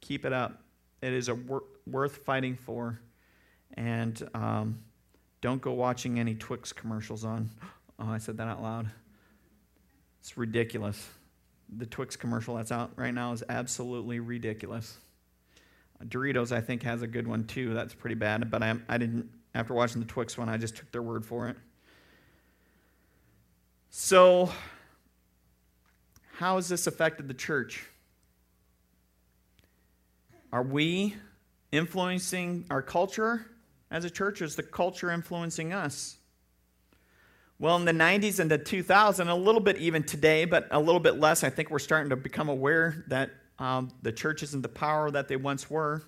[0.00, 0.62] Keep it up.
[1.00, 3.00] It is a wor- worth fighting for.
[3.76, 4.80] And um,
[5.44, 7.50] don't go watching any Twix commercials on.
[7.98, 8.88] Oh, I said that out loud.
[10.20, 11.06] It's ridiculous.
[11.76, 14.96] The Twix commercial that's out right now is absolutely ridiculous.
[16.02, 17.74] Doritos, I think, has a good one too.
[17.74, 20.90] That's pretty bad, but I, I didn't, after watching the Twix one, I just took
[20.92, 21.58] their word for it.
[23.90, 24.50] So,
[26.36, 27.84] how has this affected the church?
[30.50, 31.16] Are we
[31.70, 33.44] influencing our culture
[33.94, 36.16] as a church, is the culture influencing us?
[37.60, 40.98] Well, in the 90s and the 2000s, a little bit even today, but a little
[40.98, 43.30] bit less, I think we're starting to become aware that
[43.60, 46.02] um, the church isn't the power that they once were.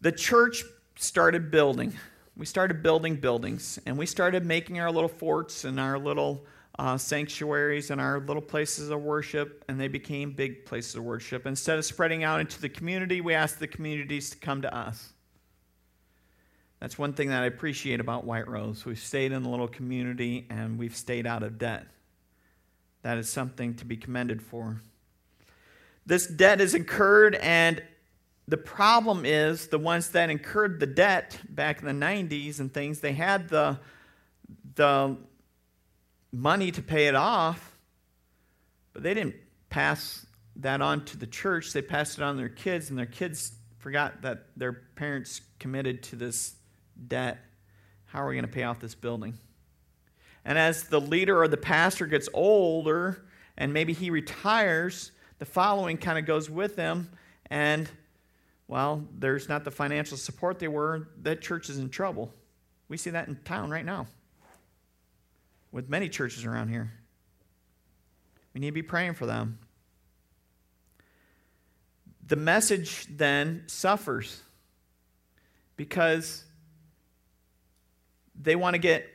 [0.00, 0.62] The church
[0.94, 1.92] started building.
[2.36, 6.46] We started building buildings, and we started making our little forts and our little
[6.78, 11.44] uh, sanctuaries and our little places of worship, and they became big places of worship.
[11.44, 15.12] Instead of spreading out into the community, we asked the communities to come to us.
[16.80, 18.84] That's one thing that I appreciate about White Rose.
[18.84, 21.86] We've stayed in a little community and we've stayed out of debt.
[23.02, 24.80] That is something to be commended for.
[26.06, 27.82] This debt is incurred, and
[28.46, 33.00] the problem is the ones that incurred the debt back in the 90s and things,
[33.00, 33.78] they had the,
[34.74, 35.18] the
[36.32, 37.76] money to pay it off,
[38.94, 39.36] but they didn't
[39.68, 40.24] pass
[40.56, 41.74] that on to the church.
[41.74, 46.02] They passed it on to their kids, and their kids forgot that their parents committed
[46.04, 46.54] to this
[47.06, 47.38] debt.
[48.06, 49.38] How are we going to pay off this building?
[50.44, 53.24] And as the leader or the pastor gets older
[53.56, 57.10] and maybe he retires, the following kind of goes with them.
[57.50, 57.88] And,
[58.66, 61.08] well, there's not the financial support they were.
[61.22, 62.32] That church is in trouble.
[62.88, 64.06] We see that in town right now
[65.70, 66.90] with many churches around here.
[68.54, 69.58] We need to be praying for them.
[72.26, 74.42] The message then suffers
[75.76, 76.44] because
[78.40, 79.06] they want to get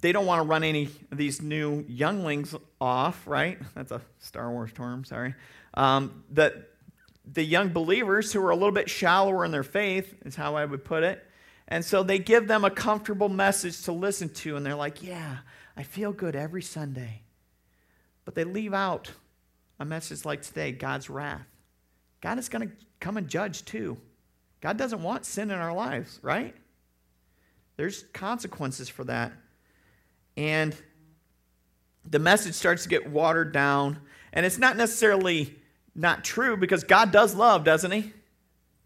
[0.00, 3.58] they don't want to run any of these new younglings off, right?
[3.74, 5.34] That's a Star Wars term, sorry.
[5.74, 6.70] Um, that
[7.30, 10.64] the young believers who are a little bit shallower in their faith, is how I
[10.64, 11.24] would put it.
[11.68, 15.38] And so they give them a comfortable message to listen to, and they're like, Yeah,
[15.76, 17.22] I feel good every Sunday.
[18.24, 19.10] But they leave out
[19.78, 21.46] a message like today God's wrath.
[22.20, 23.98] God is going to come and judge too.
[24.60, 26.54] God doesn't want sin in our lives, right?
[27.76, 29.32] There's consequences for that.
[30.36, 30.76] And
[32.04, 33.98] the message starts to get watered down.
[34.32, 35.54] And it's not necessarily
[35.94, 38.12] not true because God does love, doesn't He?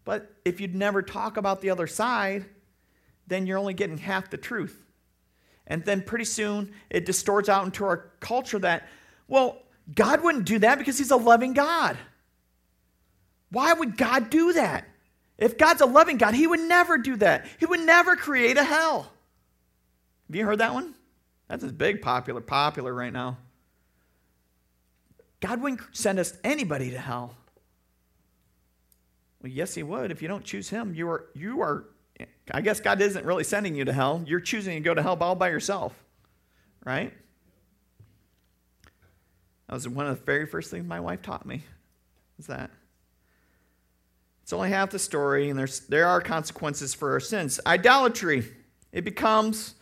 [0.03, 2.45] But if you'd never talk about the other side,
[3.27, 4.85] then you're only getting half the truth.
[5.65, 8.87] And then pretty soon it distorts out into our culture that,
[9.27, 9.61] well,
[9.93, 11.97] God wouldn't do that because He's a loving God.
[13.49, 14.85] Why would God do that?
[15.37, 17.45] If God's a loving God, He would never do that.
[17.59, 19.11] He would never create a hell.
[20.27, 20.95] Have you heard that one?
[21.47, 23.37] That's a big popular, popular right now.
[25.39, 27.35] God wouldn't send us anybody to hell.
[29.41, 30.11] Well, yes, He would.
[30.11, 31.85] If you don't choose Him, you are, you are,
[32.51, 34.23] I guess God isn't really sending you to hell.
[34.25, 35.93] You're choosing to go to hell all by yourself,
[36.83, 37.13] right?
[39.67, 41.63] That was one of the very first things my wife taught me.
[42.39, 42.71] Is that
[44.47, 47.59] it's only half the story, and there's, there are consequences for our sins.
[47.67, 48.45] Idolatry,
[48.93, 49.75] it becomes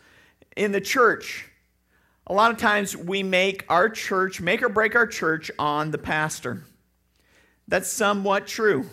[0.56, 1.48] in the church.
[2.26, 5.98] A lot of times we make our church, make or break our church on the
[5.98, 6.64] pastor.
[7.68, 8.90] That's somewhat true,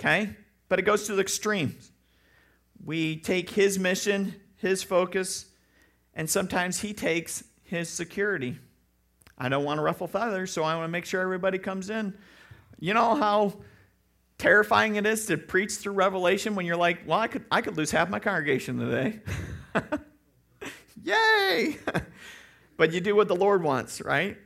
[0.00, 0.36] okay?
[0.68, 1.90] But it goes to the extremes.
[2.84, 5.46] We take his mission, his focus,
[6.14, 8.56] and sometimes he takes his security.
[9.36, 12.16] I don't want to ruffle feathers, so I want to make sure everybody comes in.
[12.78, 13.54] You know how
[14.42, 17.76] terrifying it is to preach through Revelation when you're like, well, I could, I could
[17.76, 19.20] lose half my congregation today.
[21.04, 21.78] Yay!
[22.76, 24.36] but you do what the Lord wants, right?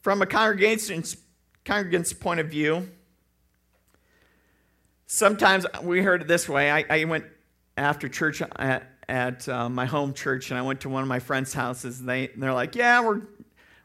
[0.00, 1.16] From a congregation's,
[1.64, 2.88] congregant's point of view,
[5.08, 6.70] sometimes we heard it this way.
[6.70, 7.24] I, I went
[7.76, 11.18] after church at, at uh, my home church, and I went to one of my
[11.18, 11.98] friends' houses.
[11.98, 13.22] And they, they're like, Yeah, we're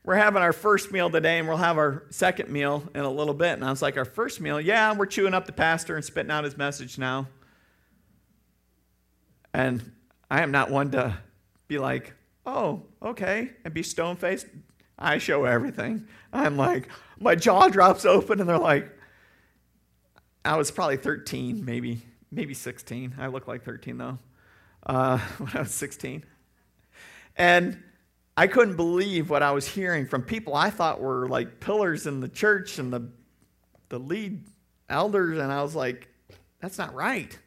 [0.04, 3.34] we're having our first meal today and we'll have our second meal in a little
[3.34, 3.54] bit.
[3.54, 4.60] And I was like, Our first meal?
[4.60, 7.28] Yeah, we're chewing up the pastor and spitting out his message now.
[9.54, 9.92] And
[10.30, 11.18] I am not one to
[11.68, 12.14] be like,
[12.46, 14.48] Oh, okay, and be stone faced.
[14.98, 16.08] I show everything.
[16.34, 16.90] I'm like,
[17.20, 18.90] my jaw drops open and they're like,
[20.44, 23.16] I was probably 13, maybe, maybe 16.
[23.20, 24.18] I look like 13 though,
[24.86, 26.24] uh, when I was 16.
[27.38, 27.82] And
[28.38, 32.22] I couldn't believe what I was hearing from people I thought were like pillars in
[32.22, 33.10] the church and the,
[33.90, 34.46] the lead
[34.90, 35.38] elders.
[35.38, 36.08] And I was like,
[36.60, 37.38] that's not right.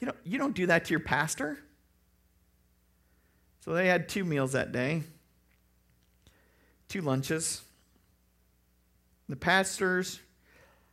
[0.00, 1.58] You don't, you don't do that to your pastor.
[3.60, 5.02] So they had two meals that day,
[6.88, 7.62] two lunches.
[9.28, 10.20] The pastors,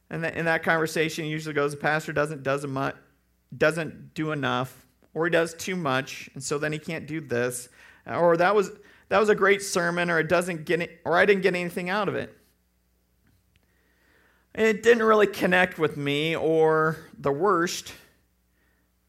[0.09, 2.95] and in that conversation, usually goes the pastor doesn't, doesn't, much,
[3.57, 7.69] doesn't do enough, or he does too much, and so then he can't do this
[8.07, 8.71] or that was
[9.09, 11.89] that was a great sermon or it doesn't get it, or I didn't get anything
[11.89, 12.35] out of it.
[14.53, 17.93] It didn't really connect with me or the worst.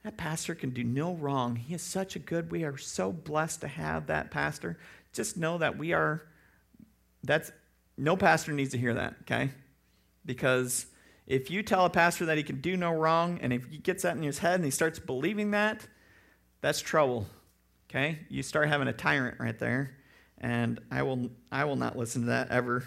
[0.03, 1.57] That pastor can do no wrong.
[1.57, 2.51] He is such a good.
[2.51, 4.79] We are so blessed to have that pastor.
[5.13, 6.27] Just know that we are
[7.25, 7.51] that's
[7.97, 9.51] no pastor needs to hear that, okay?
[10.25, 10.87] Because
[11.27, 14.03] if you tell a pastor that he can do no wrong and if he gets
[14.03, 15.87] that in his head and he starts believing that,
[16.61, 17.27] that's trouble.
[17.89, 18.19] Okay?
[18.29, 19.97] You start having a tyrant right there.
[20.39, 22.85] And I will I will not listen to that ever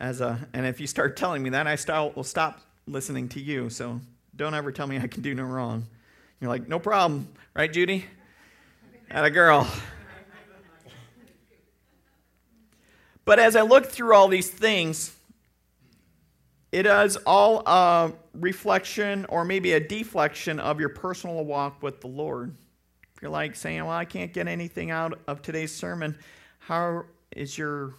[0.00, 3.40] as a and if you start telling me that, I start, will stop listening to
[3.40, 3.70] you.
[3.70, 4.00] So
[4.34, 5.86] don't ever tell me I can do no wrong.
[6.40, 8.06] You're like, no problem, right, Judy?
[9.10, 9.68] At a girl.
[13.24, 15.14] But as I look through all these things,
[16.72, 22.08] it is all a reflection or maybe a deflection of your personal walk with the
[22.08, 22.56] Lord
[23.22, 26.18] you're like saying, Well, I can't get anything out of today's sermon,
[26.58, 27.04] how
[27.34, 27.94] is your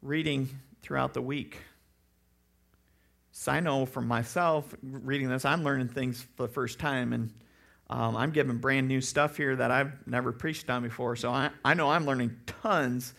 [0.00, 0.48] reading
[0.80, 1.58] throughout the week?
[3.32, 7.34] So I know for myself, reading this, I'm learning things for the first time, and
[7.90, 11.16] um, I'm giving brand new stuff here that I've never preached on before.
[11.16, 13.12] So I, I know I'm learning tons.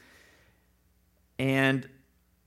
[1.37, 1.87] And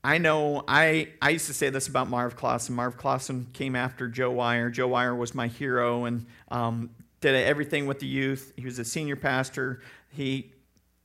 [0.03, 2.75] I know I, I used to say this about Marv Clausen.
[2.75, 4.69] Marv Clausen came after Joe Wire.
[4.69, 6.89] Joe Wire was my hero, and um,
[7.21, 8.51] did everything with the youth.
[8.57, 9.81] He was a senior pastor.
[10.09, 10.51] He,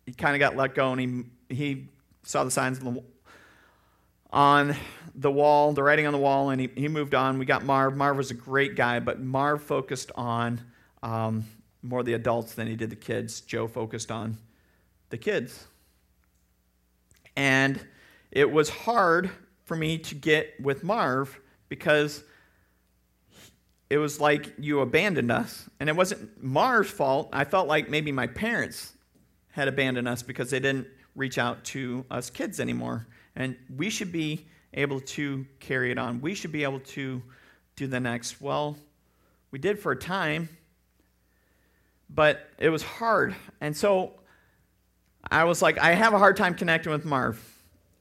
[0.07, 1.89] he kind of got let go and he, he
[2.23, 2.81] saw the signs
[4.33, 4.75] on
[5.15, 7.39] the wall, the writing on the wall, and he, he moved on.
[7.39, 7.97] We got Marv.
[7.97, 10.61] Marv was a great guy, but Marv focused on
[11.03, 11.45] um,
[11.83, 13.41] more the adults than he did the kids.
[13.41, 14.39] Joe focused on
[15.11, 15.67] the kids.
[17.37, 17.79] And
[18.31, 19.31] it was hard
[19.65, 21.39] for me to get with Marv
[21.69, 22.25] because
[23.89, 25.69] it was like you abandoned us.
[25.79, 27.29] And it wasn't Marv's fault.
[27.33, 28.93] I felt like maybe my parents
[29.51, 33.07] had abandoned us because they didn't reach out to us kids anymore.
[33.37, 36.21] And we should be able to carry it on.
[36.21, 37.23] We should be able to
[37.77, 38.41] do the next.
[38.41, 38.77] Well,
[39.51, 40.49] we did for a time,
[42.11, 43.35] but it was hard.
[43.61, 44.13] And so
[45.31, 47.43] I was like, I have a hard time connecting with Marv.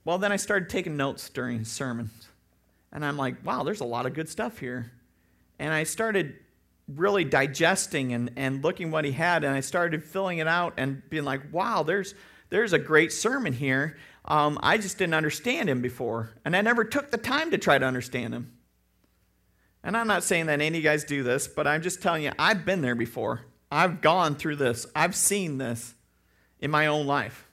[0.03, 2.29] Well, then I started taking notes during sermons.
[2.91, 4.91] And I'm like, wow, there's a lot of good stuff here.
[5.59, 6.35] And I started
[6.87, 11.07] really digesting and, and looking what he had, and I started filling it out and
[11.09, 12.13] being like, wow, there's,
[12.49, 13.97] there's a great sermon here.
[14.25, 17.77] Um, I just didn't understand him before, and I never took the time to try
[17.77, 18.51] to understand him.
[19.83, 22.23] And I'm not saying that any of you guys do this, but I'm just telling
[22.23, 23.41] you, I've been there before.
[23.71, 25.93] I've gone through this, I've seen this
[26.59, 27.47] in my own life.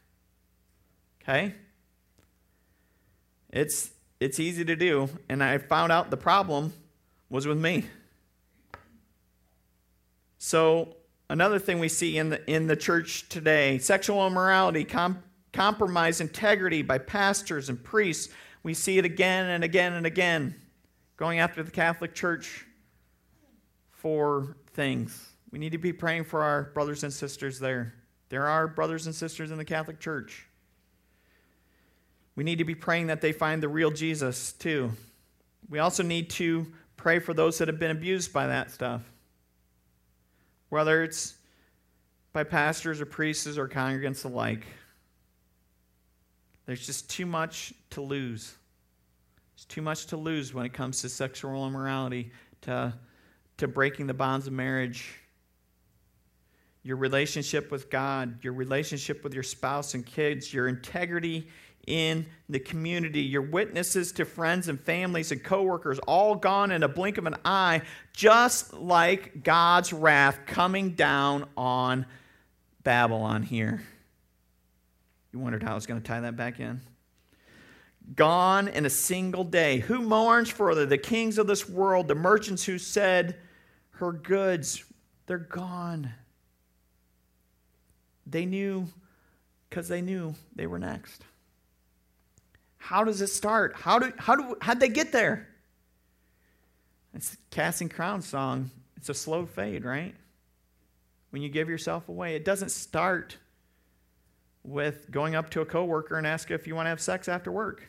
[1.23, 1.55] Okay?
[3.51, 6.73] It's, it's easy to do, and I found out the problem
[7.33, 7.87] was with me.
[10.37, 10.97] So,
[11.31, 16.83] another thing we see in the, in the church today sexual immorality, com- compromise integrity
[16.83, 18.33] by pastors and priests.
[18.63, 20.55] We see it again and again and again
[21.17, 22.67] going after the Catholic Church
[23.91, 25.33] for things.
[25.51, 27.95] We need to be praying for our brothers and sisters there.
[28.29, 30.47] There are brothers and sisters in the Catholic Church.
[32.37, 34.93] We need to be praying that they find the real Jesus, too.
[35.71, 36.67] We also need to
[37.03, 39.03] pray for those that have been abused by that stuff,
[40.69, 41.35] whether it's
[42.33, 44.65] by pastors or priests or congregants alike.
[46.65, 48.55] There's just too much to lose.
[49.57, 52.31] There's too much to lose when it comes to sexual immorality,
[52.63, 52.95] to,
[53.57, 55.13] to breaking the bonds of marriage,
[56.85, 61.49] your relationship with God, your relationship with your spouse and kids, your integrity
[61.87, 66.89] in the community, your witnesses to friends and families and coworkers, all gone in a
[66.89, 72.07] blink of an eye, just like God's wrath coming down on
[72.85, 73.83] Babylon here.
[75.33, 76.81] You wondered how I was going to tie that back in?
[78.15, 79.79] Gone in a single day.
[79.79, 83.37] Who mourns for the, kings of this world, the merchants who said,
[83.93, 84.85] Her goods,
[85.27, 86.13] they're gone.
[88.27, 88.87] They knew
[89.69, 91.25] because they knew they were next.
[92.83, 93.77] How does it start?
[93.77, 95.47] How do how do how'd they get there?
[97.15, 98.73] It's a Casting Crowns song.
[98.97, 100.17] It's a slow fade, right?
[101.31, 103.39] When you give yourself away, it doesn't start
[104.65, 107.53] with going up to a coworker and ask if you want to have sex after
[107.53, 107.89] work.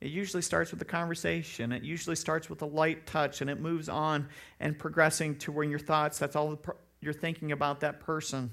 [0.00, 1.70] It usually starts with a conversation.
[1.70, 4.30] It usually starts with a light touch, and it moves on
[4.60, 6.58] and progressing to when your thoughts, that's all
[7.02, 8.50] you're thinking about that person.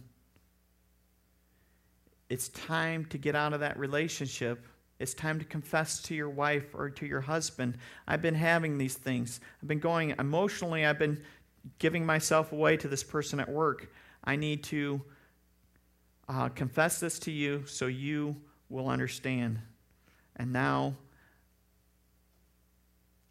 [2.28, 4.66] It's time to get out of that relationship.
[5.00, 7.78] It's time to confess to your wife or to your husband.
[8.08, 9.40] I've been having these things.
[9.62, 11.22] I've been going emotionally, I've been
[11.78, 13.92] giving myself away to this person at work.
[14.24, 15.02] I need to
[16.28, 18.36] uh, confess this to you so you
[18.70, 19.60] will understand.
[20.36, 20.96] And now,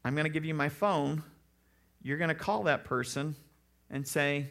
[0.05, 1.23] I'm going to give you my phone.
[2.03, 3.37] You're going to call that person
[3.91, 4.51] and say,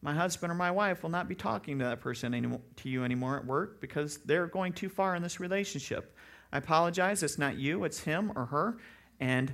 [0.00, 3.04] my husband or my wife will not be talking to that person anymore, to you
[3.04, 6.16] anymore at work because they're going too far in this relationship.
[6.52, 7.22] I apologize.
[7.22, 8.78] It's not you, it's him or her.
[9.20, 9.52] And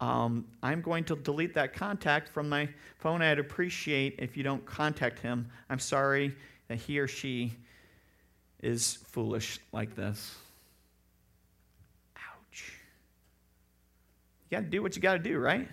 [0.00, 3.22] um, I'm going to delete that contact from my phone.
[3.22, 5.48] I'd appreciate if you don't contact him.
[5.70, 6.34] I'm sorry
[6.68, 7.54] that he or she
[8.62, 10.36] is foolish like this.
[12.16, 12.72] Ouch.
[14.50, 15.68] You got to do what you got to do, right?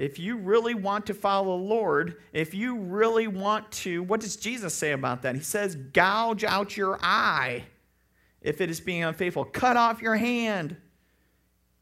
[0.00, 4.34] if you really want to follow the Lord, if you really want to, what does
[4.34, 5.34] Jesus say about that?
[5.34, 7.64] He says, gouge out your eye
[8.40, 9.44] if it is being unfaithful.
[9.44, 10.76] Cut off your hand.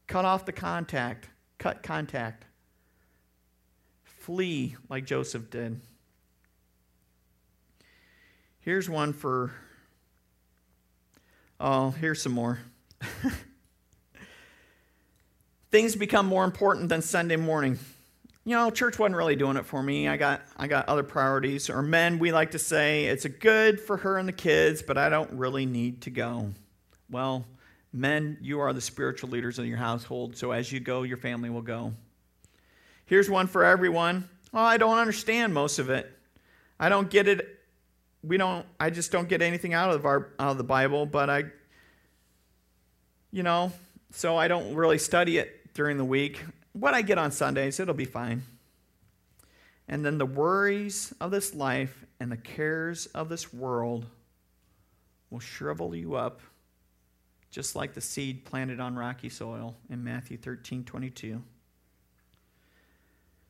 [0.07, 1.29] Cut off the contact.
[1.57, 2.45] Cut contact.
[4.03, 5.81] Flee like Joseph did.
[8.59, 9.51] Here's one for,
[11.59, 12.59] oh, here's some more.
[15.71, 17.79] Things become more important than Sunday morning
[18.49, 20.07] you know, church wasn't really doing it for me.
[20.07, 21.69] I got I got other priorities.
[21.69, 24.97] Or men, we like to say it's a good for her and the kids, but
[24.97, 26.49] I don't really need to go.
[27.11, 27.45] Well,
[27.93, 31.51] men, you are the spiritual leaders in your household, so as you go, your family
[31.51, 31.93] will go.
[33.05, 34.27] Here's one for everyone.
[34.51, 36.11] Oh, I don't understand most of it.
[36.79, 37.59] I don't get it.
[38.23, 38.65] We don't.
[38.79, 41.05] I just don't get anything out of our out of the Bible.
[41.05, 41.43] But I,
[43.31, 43.71] you know,
[44.09, 46.43] so I don't really study it during the week
[46.79, 48.43] what I get on Sundays, it'll be fine.
[49.87, 54.05] And then the worries of this life and the cares of this world
[55.29, 56.41] will shrivel you up
[57.49, 61.41] just like the seed planted on rocky soil in Matthew 13 22.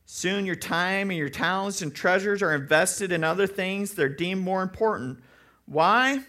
[0.05, 4.09] Soon your time and your talents and treasures are invested in other things that are
[4.09, 5.19] deemed more important.
[5.65, 6.19] Why?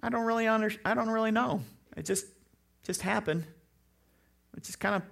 [0.00, 1.62] I don't really under, I don't really know.
[1.96, 2.26] It just
[2.82, 3.46] just happened.
[4.56, 5.02] It just kind of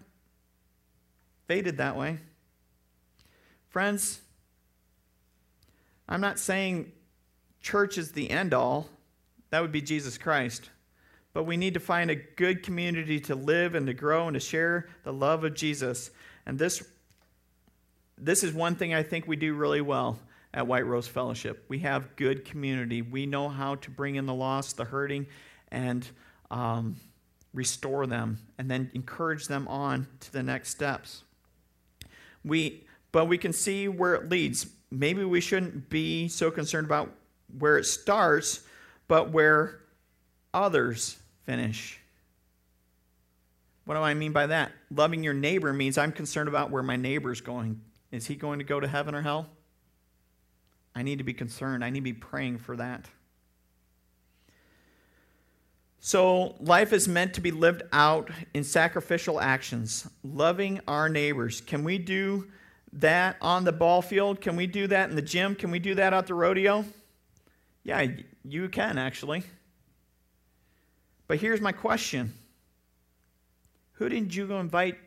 [1.46, 2.18] faded that way.
[3.68, 4.20] Friends,
[6.08, 6.92] I'm not saying
[7.60, 8.88] church is the end all.
[9.50, 10.70] That would be Jesus Christ.
[11.32, 14.40] But we need to find a good community to live and to grow and to
[14.40, 16.10] share the love of Jesus.
[16.46, 16.82] And this,
[18.16, 20.18] this is one thing I think we do really well
[20.52, 21.64] at White Rose Fellowship.
[21.68, 23.02] We have good community.
[23.02, 25.26] We know how to bring in the lost, the hurting,
[25.72, 26.08] and
[26.50, 26.96] um,
[27.52, 31.24] restore them, and then encourage them on to the next steps.
[32.44, 34.66] We, but we can see where it leads.
[34.90, 37.10] Maybe we shouldn't be so concerned about
[37.58, 38.62] where it starts,
[39.08, 39.80] but where
[40.52, 42.00] others finish.
[43.84, 44.72] What do I mean by that?
[44.90, 47.80] Loving your neighbor means I'm concerned about where my neighbor's going.
[48.10, 49.48] Is he going to go to heaven or hell?
[50.94, 51.84] I need to be concerned.
[51.84, 53.06] I need to be praying for that.
[56.06, 61.62] So, life is meant to be lived out in sacrificial actions, loving our neighbors.
[61.62, 62.48] Can we do
[62.92, 64.42] that on the ball field?
[64.42, 65.54] Can we do that in the gym?
[65.54, 66.84] Can we do that at the rodeo?
[67.84, 68.06] Yeah,
[68.44, 69.44] you can actually.
[71.26, 72.34] But here's my question
[73.92, 74.98] Who did you invite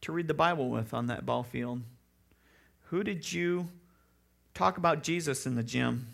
[0.00, 1.82] to read the Bible with on that ball field?
[2.84, 3.68] Who did you
[4.54, 6.06] talk about Jesus in the gym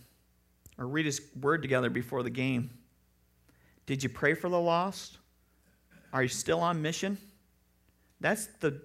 [0.76, 2.77] or read his word together before the game?
[3.88, 5.16] Did you pray for the lost?
[6.12, 7.16] Are you still on mission?
[8.20, 8.82] That's the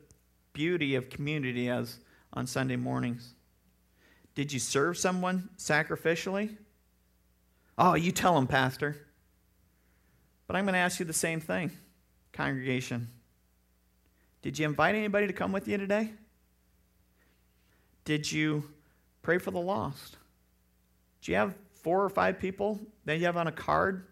[0.54, 1.98] beauty of community as
[2.32, 3.34] on Sunday mornings.
[4.34, 6.56] Did you serve someone sacrificially?
[7.78, 8.96] Oh, you tell them, Pastor.
[10.48, 11.72] But I'm going to ask you the same thing,
[12.32, 13.10] congregation.
[14.42, 16.12] Did you invite anybody to come with you today?
[18.06, 18.64] Did you
[19.22, 20.16] pray for the lost?
[21.22, 24.06] Do you have four or five people that you have on a card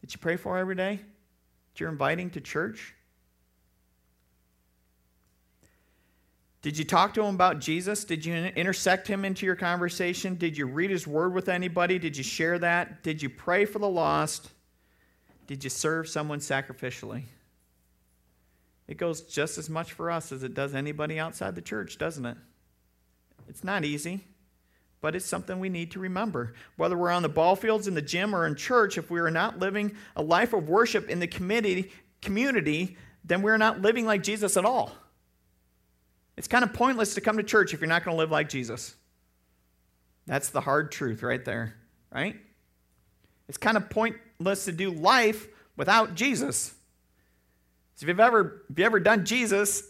[0.00, 2.94] that you pray for every day that you're inviting to church?
[6.60, 8.04] Did you talk to him about Jesus?
[8.04, 10.34] Did you intersect him into your conversation?
[10.34, 11.98] Did you read his word with anybody?
[11.98, 13.02] Did you share that?
[13.02, 14.50] Did you pray for the lost?
[15.46, 17.22] Did you serve someone sacrificially?
[18.88, 22.26] It goes just as much for us as it does anybody outside the church, doesn't
[22.26, 22.36] it?
[23.48, 24.24] It's not easy,
[25.00, 26.54] but it's something we need to remember.
[26.76, 29.30] Whether we're on the ball fields, in the gym, or in church, if we are
[29.30, 34.22] not living a life of worship in the community, community then we're not living like
[34.22, 34.90] Jesus at all.
[36.36, 38.48] It's kind of pointless to come to church if you're not going to live like
[38.48, 38.94] Jesus.
[40.26, 41.74] That's the hard truth right there,
[42.12, 42.36] right?
[43.48, 46.74] It's kind of pointless to do life without Jesus.
[47.96, 49.82] So if you've ever, if you've ever done Jesus,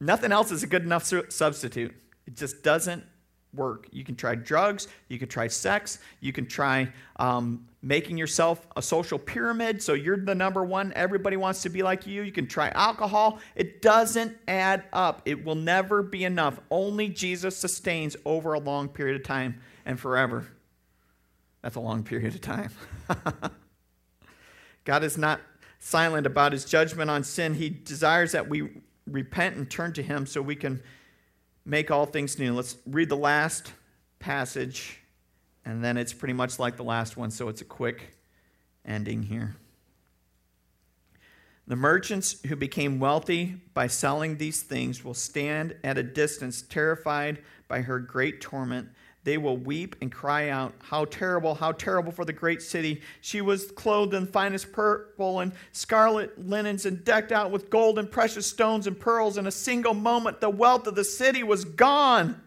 [0.00, 1.94] nothing else is a good enough substitute.
[2.26, 3.04] It just doesn't
[3.54, 3.88] work.
[3.90, 8.82] You can try drugs, you can try sex, you can try um, making yourself a
[8.82, 12.22] social pyramid so you're the number one, everybody wants to be like you.
[12.22, 13.38] You can try alcohol.
[13.54, 16.60] It doesn't add up, it will never be enough.
[16.70, 20.46] Only Jesus sustains over a long period of time and forever.
[21.62, 22.70] That's a long period of time.
[24.84, 25.40] God is not
[25.78, 27.54] silent about his judgment on sin.
[27.54, 28.70] He desires that we
[29.06, 30.82] repent and turn to him so we can
[31.68, 32.54] make all things new.
[32.54, 33.72] Let's read the last
[34.18, 35.00] passage,
[35.66, 38.16] and then it's pretty much like the last one, so it's a quick
[38.86, 39.54] ending here.
[41.66, 47.42] The merchants who became wealthy by selling these things will stand at a distance, terrified
[47.68, 48.88] by her great torment.
[49.28, 53.02] They will weep and cry out, How terrible, how terrible for the great city!
[53.20, 58.10] She was clothed in finest purple and scarlet linens and decked out with gold and
[58.10, 59.36] precious stones and pearls.
[59.36, 62.40] In a single moment, the wealth of the city was gone.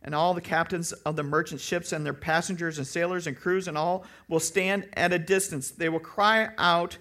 [0.00, 3.66] And all the captains of the merchant ships and their passengers and sailors and crews
[3.66, 5.72] and all will stand at a distance.
[5.72, 6.98] They will cry out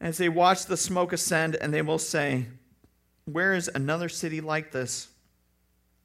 [0.00, 2.46] as they watch the smoke ascend, and they will say,
[3.26, 5.08] Where is another city like this?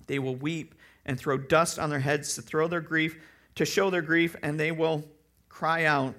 [0.08, 0.76] They will weep
[1.06, 3.18] and throw dust on their heads to throw their grief,
[3.56, 5.04] to show their grief, and they will
[5.50, 6.16] cry out,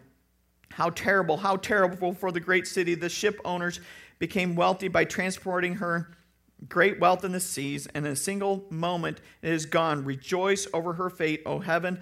[0.70, 2.94] How terrible, how terrible for the great city!
[2.94, 3.80] The ship owners
[4.18, 6.16] became wealthy by transporting her
[6.68, 10.04] great wealth in the seas, and in a single moment it is gone.
[10.04, 12.00] Rejoice over her fate, O heaven,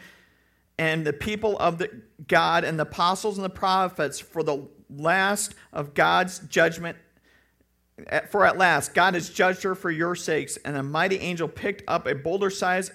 [0.79, 1.91] and the people of the
[2.27, 6.97] God and the apostles and the prophets, for the last of God's judgment
[8.31, 10.57] for at last, God has judged her for your sakes.
[10.59, 12.91] And a mighty angel picked up a boulder size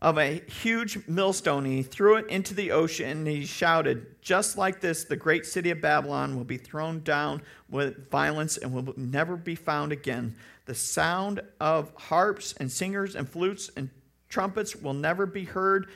[0.00, 4.58] of a huge millstone, and he threw it into the ocean, and he shouted, Just
[4.58, 8.92] like this, the great city of Babylon will be thrown down with violence and will
[8.98, 10.36] never be found again.
[10.66, 13.88] The sound of harps and singers and flutes and
[14.28, 15.88] trumpets will never be heard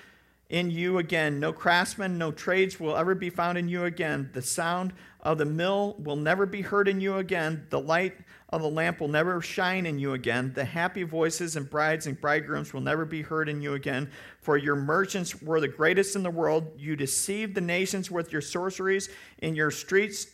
[0.49, 1.41] in you again.
[1.41, 4.31] No craftsmen, no trades will ever be found in you again.
[4.33, 7.67] The sound of the mill will never be heard in you again.
[7.71, 8.15] The light
[8.51, 10.53] of the lamp will never shine in you again.
[10.55, 14.11] The happy voices and brides and bridegrooms will never be heard in you again.
[14.41, 16.73] For your merchants were the greatest in the world.
[16.79, 19.11] You deceived the nations with your sorceries.
[19.39, 20.29] In your streets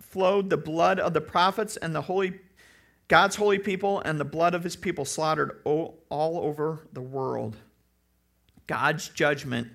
[0.00, 2.40] flowed the blood of the prophets and the holy
[3.08, 7.56] God's holy people and the blood of his people slaughtered all over the world.
[8.66, 9.68] God's judgment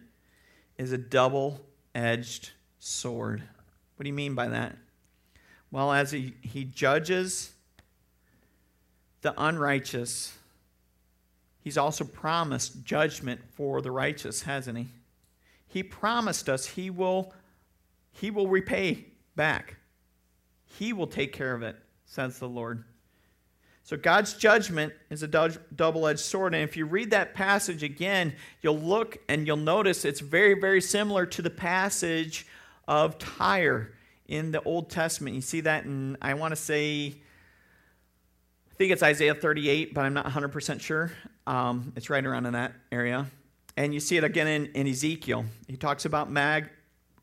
[0.77, 1.61] is a double
[1.93, 3.43] edged sword.
[4.00, 4.78] What do you mean by that?
[5.72, 7.52] Well, as he, he judges
[9.24, 10.38] the unrighteous,
[11.60, 14.88] he's also promised judgment for the righteous, hasn't he?
[15.68, 17.34] He promised us he will,
[18.14, 19.04] he will repay
[19.36, 19.76] back.
[20.78, 21.76] He will take care of it,
[22.06, 22.86] says the Lord.
[23.84, 26.56] So God's judgment is a double edged sword.
[26.56, 30.80] And if you read that passage again, you'll look and you'll notice it's very, very
[30.80, 32.45] similar to the passage
[32.89, 33.91] of Tyre
[34.27, 35.35] in the Old Testament.
[35.35, 37.15] You see that in, I want to say,
[38.71, 41.11] I think it's Isaiah 38, but I'm not 100% sure.
[41.45, 43.27] Um, it's right around in that area.
[43.77, 45.45] And you see it again in, in Ezekiel.
[45.67, 46.69] He talks about Mag,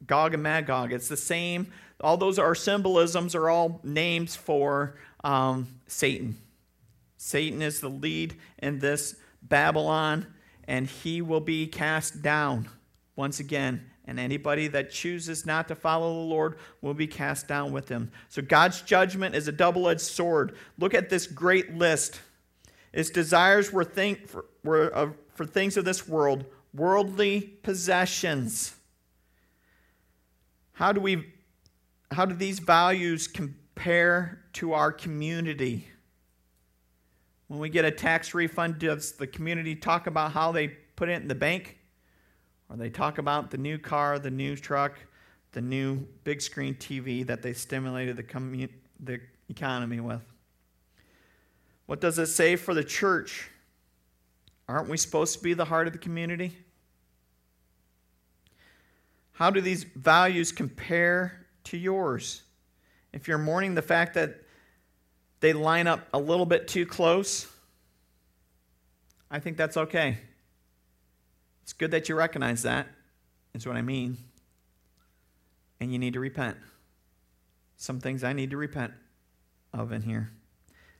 [0.07, 0.93] Gog and Magog.
[0.93, 6.39] It's the same All those are symbolisms, are all names for um, Satan.
[7.17, 10.27] Satan is the lead in this Babylon,
[10.69, 12.69] and he will be cast down
[13.17, 13.91] once again.
[14.07, 18.13] And anybody that chooses not to follow the Lord will be cast down with him.
[18.29, 20.57] So God's judgment is a double edged sword.
[20.79, 22.21] Look at this great list.
[22.93, 28.75] Its desires were, think, for, were uh, for things of this world, worldly possessions.
[30.73, 31.33] How do we
[32.13, 35.89] how do these values compare to our community?
[37.49, 41.21] When we get a tax refund, does the community talk about how they put it
[41.21, 41.79] in the bank?
[42.69, 44.99] Or they talk about the new car, the new truck,
[45.53, 48.69] the new big screen TV that they stimulated the,
[49.01, 50.23] the economy with?
[51.87, 53.49] What does it say for the church?
[54.69, 56.57] Aren't we supposed to be the heart of the community?
[59.33, 62.43] How do these values compare to yours?
[63.13, 64.43] If you're mourning the fact that
[65.41, 67.47] they line up a little bit too close,
[69.31, 70.19] I think that's okay.
[71.67, 72.87] It's good that you recognize that,
[73.53, 74.19] is what I mean.
[75.81, 76.57] And you need to repent.
[77.77, 78.93] Some things I need to repent
[79.75, 80.31] of in here.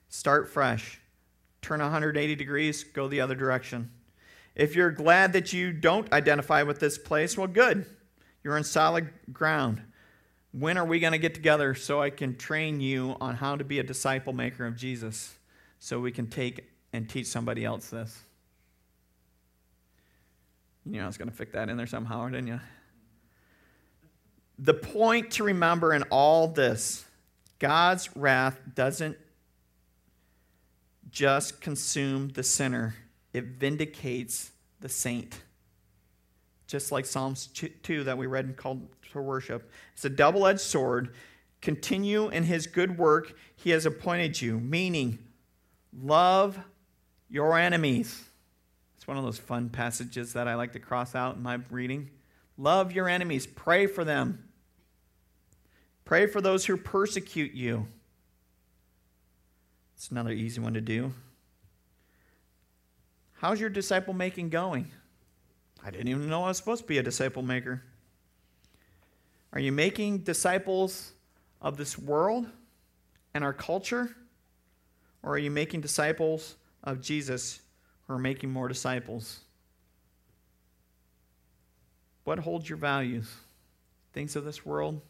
[0.09, 1.01] Start fresh.
[1.63, 3.93] Turn 180 degrees, go the other direction.
[4.57, 7.87] If you're glad that you don't identify with this place, well, good.
[8.43, 9.81] You're on solid ground.
[10.51, 13.63] When are we going to get together so I can train you on how to
[13.63, 15.37] be a disciple maker of Jesus
[15.79, 18.26] so we can take and teach somebody else this?
[20.87, 22.61] You know, I was going to fit that in there somehow, didn't you?
[24.59, 27.05] The point to remember in all this
[27.59, 29.17] God's wrath doesn't
[31.11, 32.95] just consume the sinner,
[33.33, 35.41] it vindicates the saint.
[36.67, 39.71] Just like Psalms 2 that we read and called for worship.
[39.95, 41.15] It's a double edged sword.
[41.63, 45.19] Continue in his good work he has appointed you, meaning
[45.99, 46.59] love
[47.31, 48.26] your enemies.
[49.07, 52.11] It's one of those fun passages that I like to cross out in my reading.
[52.59, 54.49] Love your enemies, pray for them.
[56.05, 57.87] Pray for those who persecute you.
[59.95, 61.13] It's another easy one to do.
[63.35, 64.91] How's your disciple making going?
[65.85, 67.85] I didn't even know I was supposed to be a disciple maker.
[69.53, 71.13] Are you making disciples
[71.63, 72.49] of this world
[73.35, 74.17] and our culture?
[75.23, 77.61] Or are you making disciples of Jesus
[78.09, 79.41] are making more disciples?
[82.25, 83.33] What holds your values?
[84.13, 85.01] Things of this world?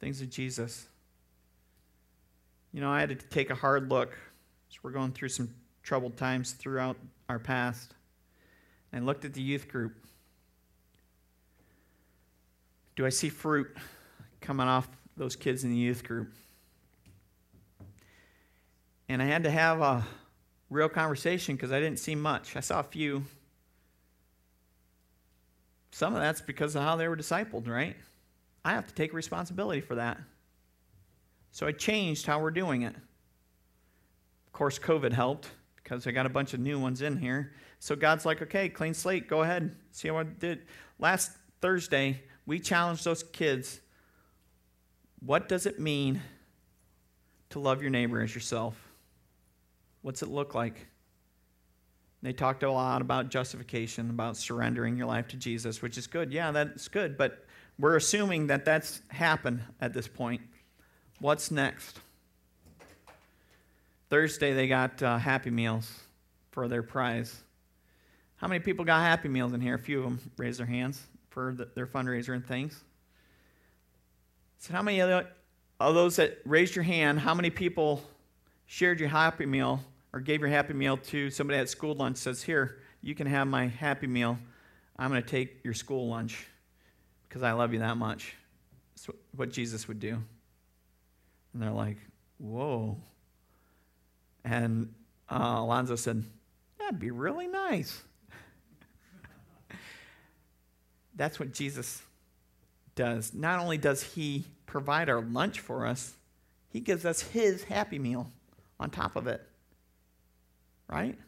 [0.00, 0.86] Things of Jesus?
[2.72, 4.16] You know, I had to take a hard look.
[4.68, 6.96] So we're going through some troubled times throughout
[7.28, 7.94] our past.
[8.92, 9.94] And I looked at the youth group.
[12.96, 13.74] Do I see fruit
[14.40, 16.32] coming off those kids in the youth group?
[19.08, 20.06] And I had to have a
[20.70, 22.56] real conversation because I didn't see much.
[22.56, 23.24] I saw a few.
[25.92, 27.96] Some of that's because of how they were discipled, right?
[28.64, 30.18] I have to take responsibility for that.
[31.52, 32.94] So I changed how we're doing it.
[34.46, 37.52] Of course, COVID helped because I got a bunch of new ones in here.
[37.78, 40.62] So God's like, okay, clean slate, go ahead, see how I did.
[40.98, 43.80] Last Thursday, we challenged those kids
[45.24, 46.20] what does it mean
[47.50, 48.83] to love your neighbor as yourself?
[50.04, 50.86] What's it look like?
[52.20, 56.30] They talked a lot about justification, about surrendering your life to Jesus, which is good.
[56.30, 57.16] Yeah, that's good.
[57.16, 57.46] But
[57.78, 60.42] we're assuming that that's happened at this point.
[61.20, 62.00] What's next?
[64.10, 65.90] Thursday, they got uh, Happy Meals
[66.50, 67.42] for their prize.
[68.36, 69.76] How many people got Happy Meals in here?
[69.76, 71.00] A few of them raised their hands
[71.30, 72.84] for the, their fundraiser and things.
[74.58, 75.24] So, how many of
[75.80, 78.02] those that raised your hand, how many people
[78.66, 79.80] shared your Happy Meal
[80.14, 82.18] or gave your Happy Meal to somebody at school lunch?
[82.18, 84.38] Says, Here, you can have my Happy Meal.
[84.96, 86.46] I'm going to take your school lunch
[87.28, 88.34] because I love you that much.
[88.94, 90.22] That's what Jesus would do.
[91.52, 91.96] And they're like,
[92.38, 92.96] whoa.
[94.44, 94.94] And
[95.28, 96.22] uh, Alonzo said,
[96.78, 98.02] that'd be really nice.
[101.16, 102.02] That's what Jesus
[102.94, 103.34] does.
[103.34, 106.14] Not only does he provide our lunch for us,
[106.68, 108.30] he gives us his happy meal
[108.78, 109.44] on top of it.
[110.94, 111.18] Right?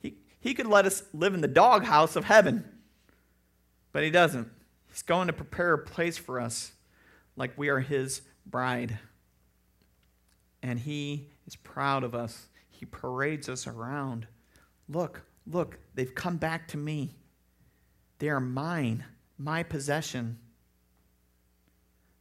[0.00, 2.64] He, he could let us live in the doghouse of heaven,
[3.92, 4.48] but he doesn't.
[4.88, 6.72] He's going to prepare a place for us
[7.36, 8.98] like we are his bride
[10.62, 12.48] and he is proud of us.
[12.68, 14.26] He parades us around.
[14.88, 17.14] Look, look, they've come back to me.
[18.18, 19.04] They are mine,
[19.38, 20.38] my possession.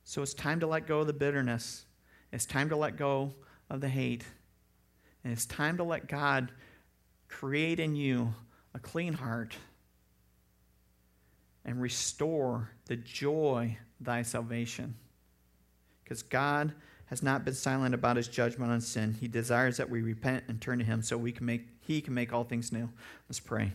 [0.04, 1.86] So it's time to let go of the bitterness.
[2.32, 3.34] It's time to let go
[3.70, 4.24] of the hate.
[5.24, 6.52] And it's time to let God
[7.28, 8.34] create in you
[8.74, 9.56] a clean heart
[11.66, 14.96] and restore the joy thy salvation.
[16.04, 16.74] Because God
[17.08, 19.16] has not been silent about his judgment on sin.
[19.20, 22.14] He desires that we repent and turn to him so we can make he can
[22.14, 22.88] make all things new.
[23.28, 23.74] Let's pray.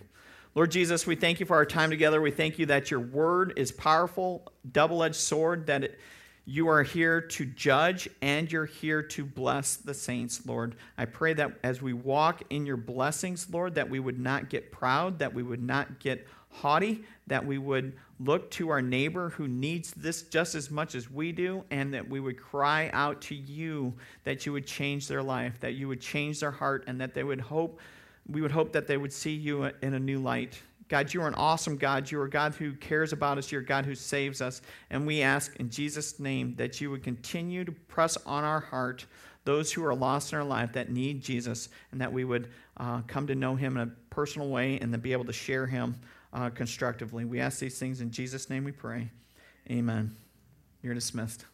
[0.55, 2.21] Lord Jesus, we thank you for our time together.
[2.21, 5.99] We thank you that your word is powerful, double-edged sword that it,
[6.47, 10.77] you are here to judge and you're here to bless the saints, Lord.
[10.99, 14.71] I pray that as we walk in your blessings, Lord, that we would not get
[14.71, 19.49] proud, that we would not get haughty, that we would look to our neighbor who
[19.49, 23.35] needs this just as much as we do, and that we would cry out to
[23.35, 23.93] you
[24.25, 27.25] that you would change their life, that you would change their heart, and that they
[27.25, 27.81] would hope,
[28.29, 30.61] we would hope that they would see you in a new light.
[30.89, 32.11] God, you are an awesome God.
[32.11, 33.51] You are God who cares about us.
[33.51, 34.61] You're God who saves us.
[34.91, 39.07] And we ask in Jesus' name that you would continue to press on our heart
[39.45, 43.03] those who are lost in our life that need Jesus, and that we would uh,
[43.07, 45.97] come to know him in a personal way and then be able to share him
[46.33, 47.25] uh, constructively.
[47.25, 49.11] We ask these things in Jesus' name we pray.
[49.71, 50.17] Amen.
[50.83, 51.45] You're dismissed.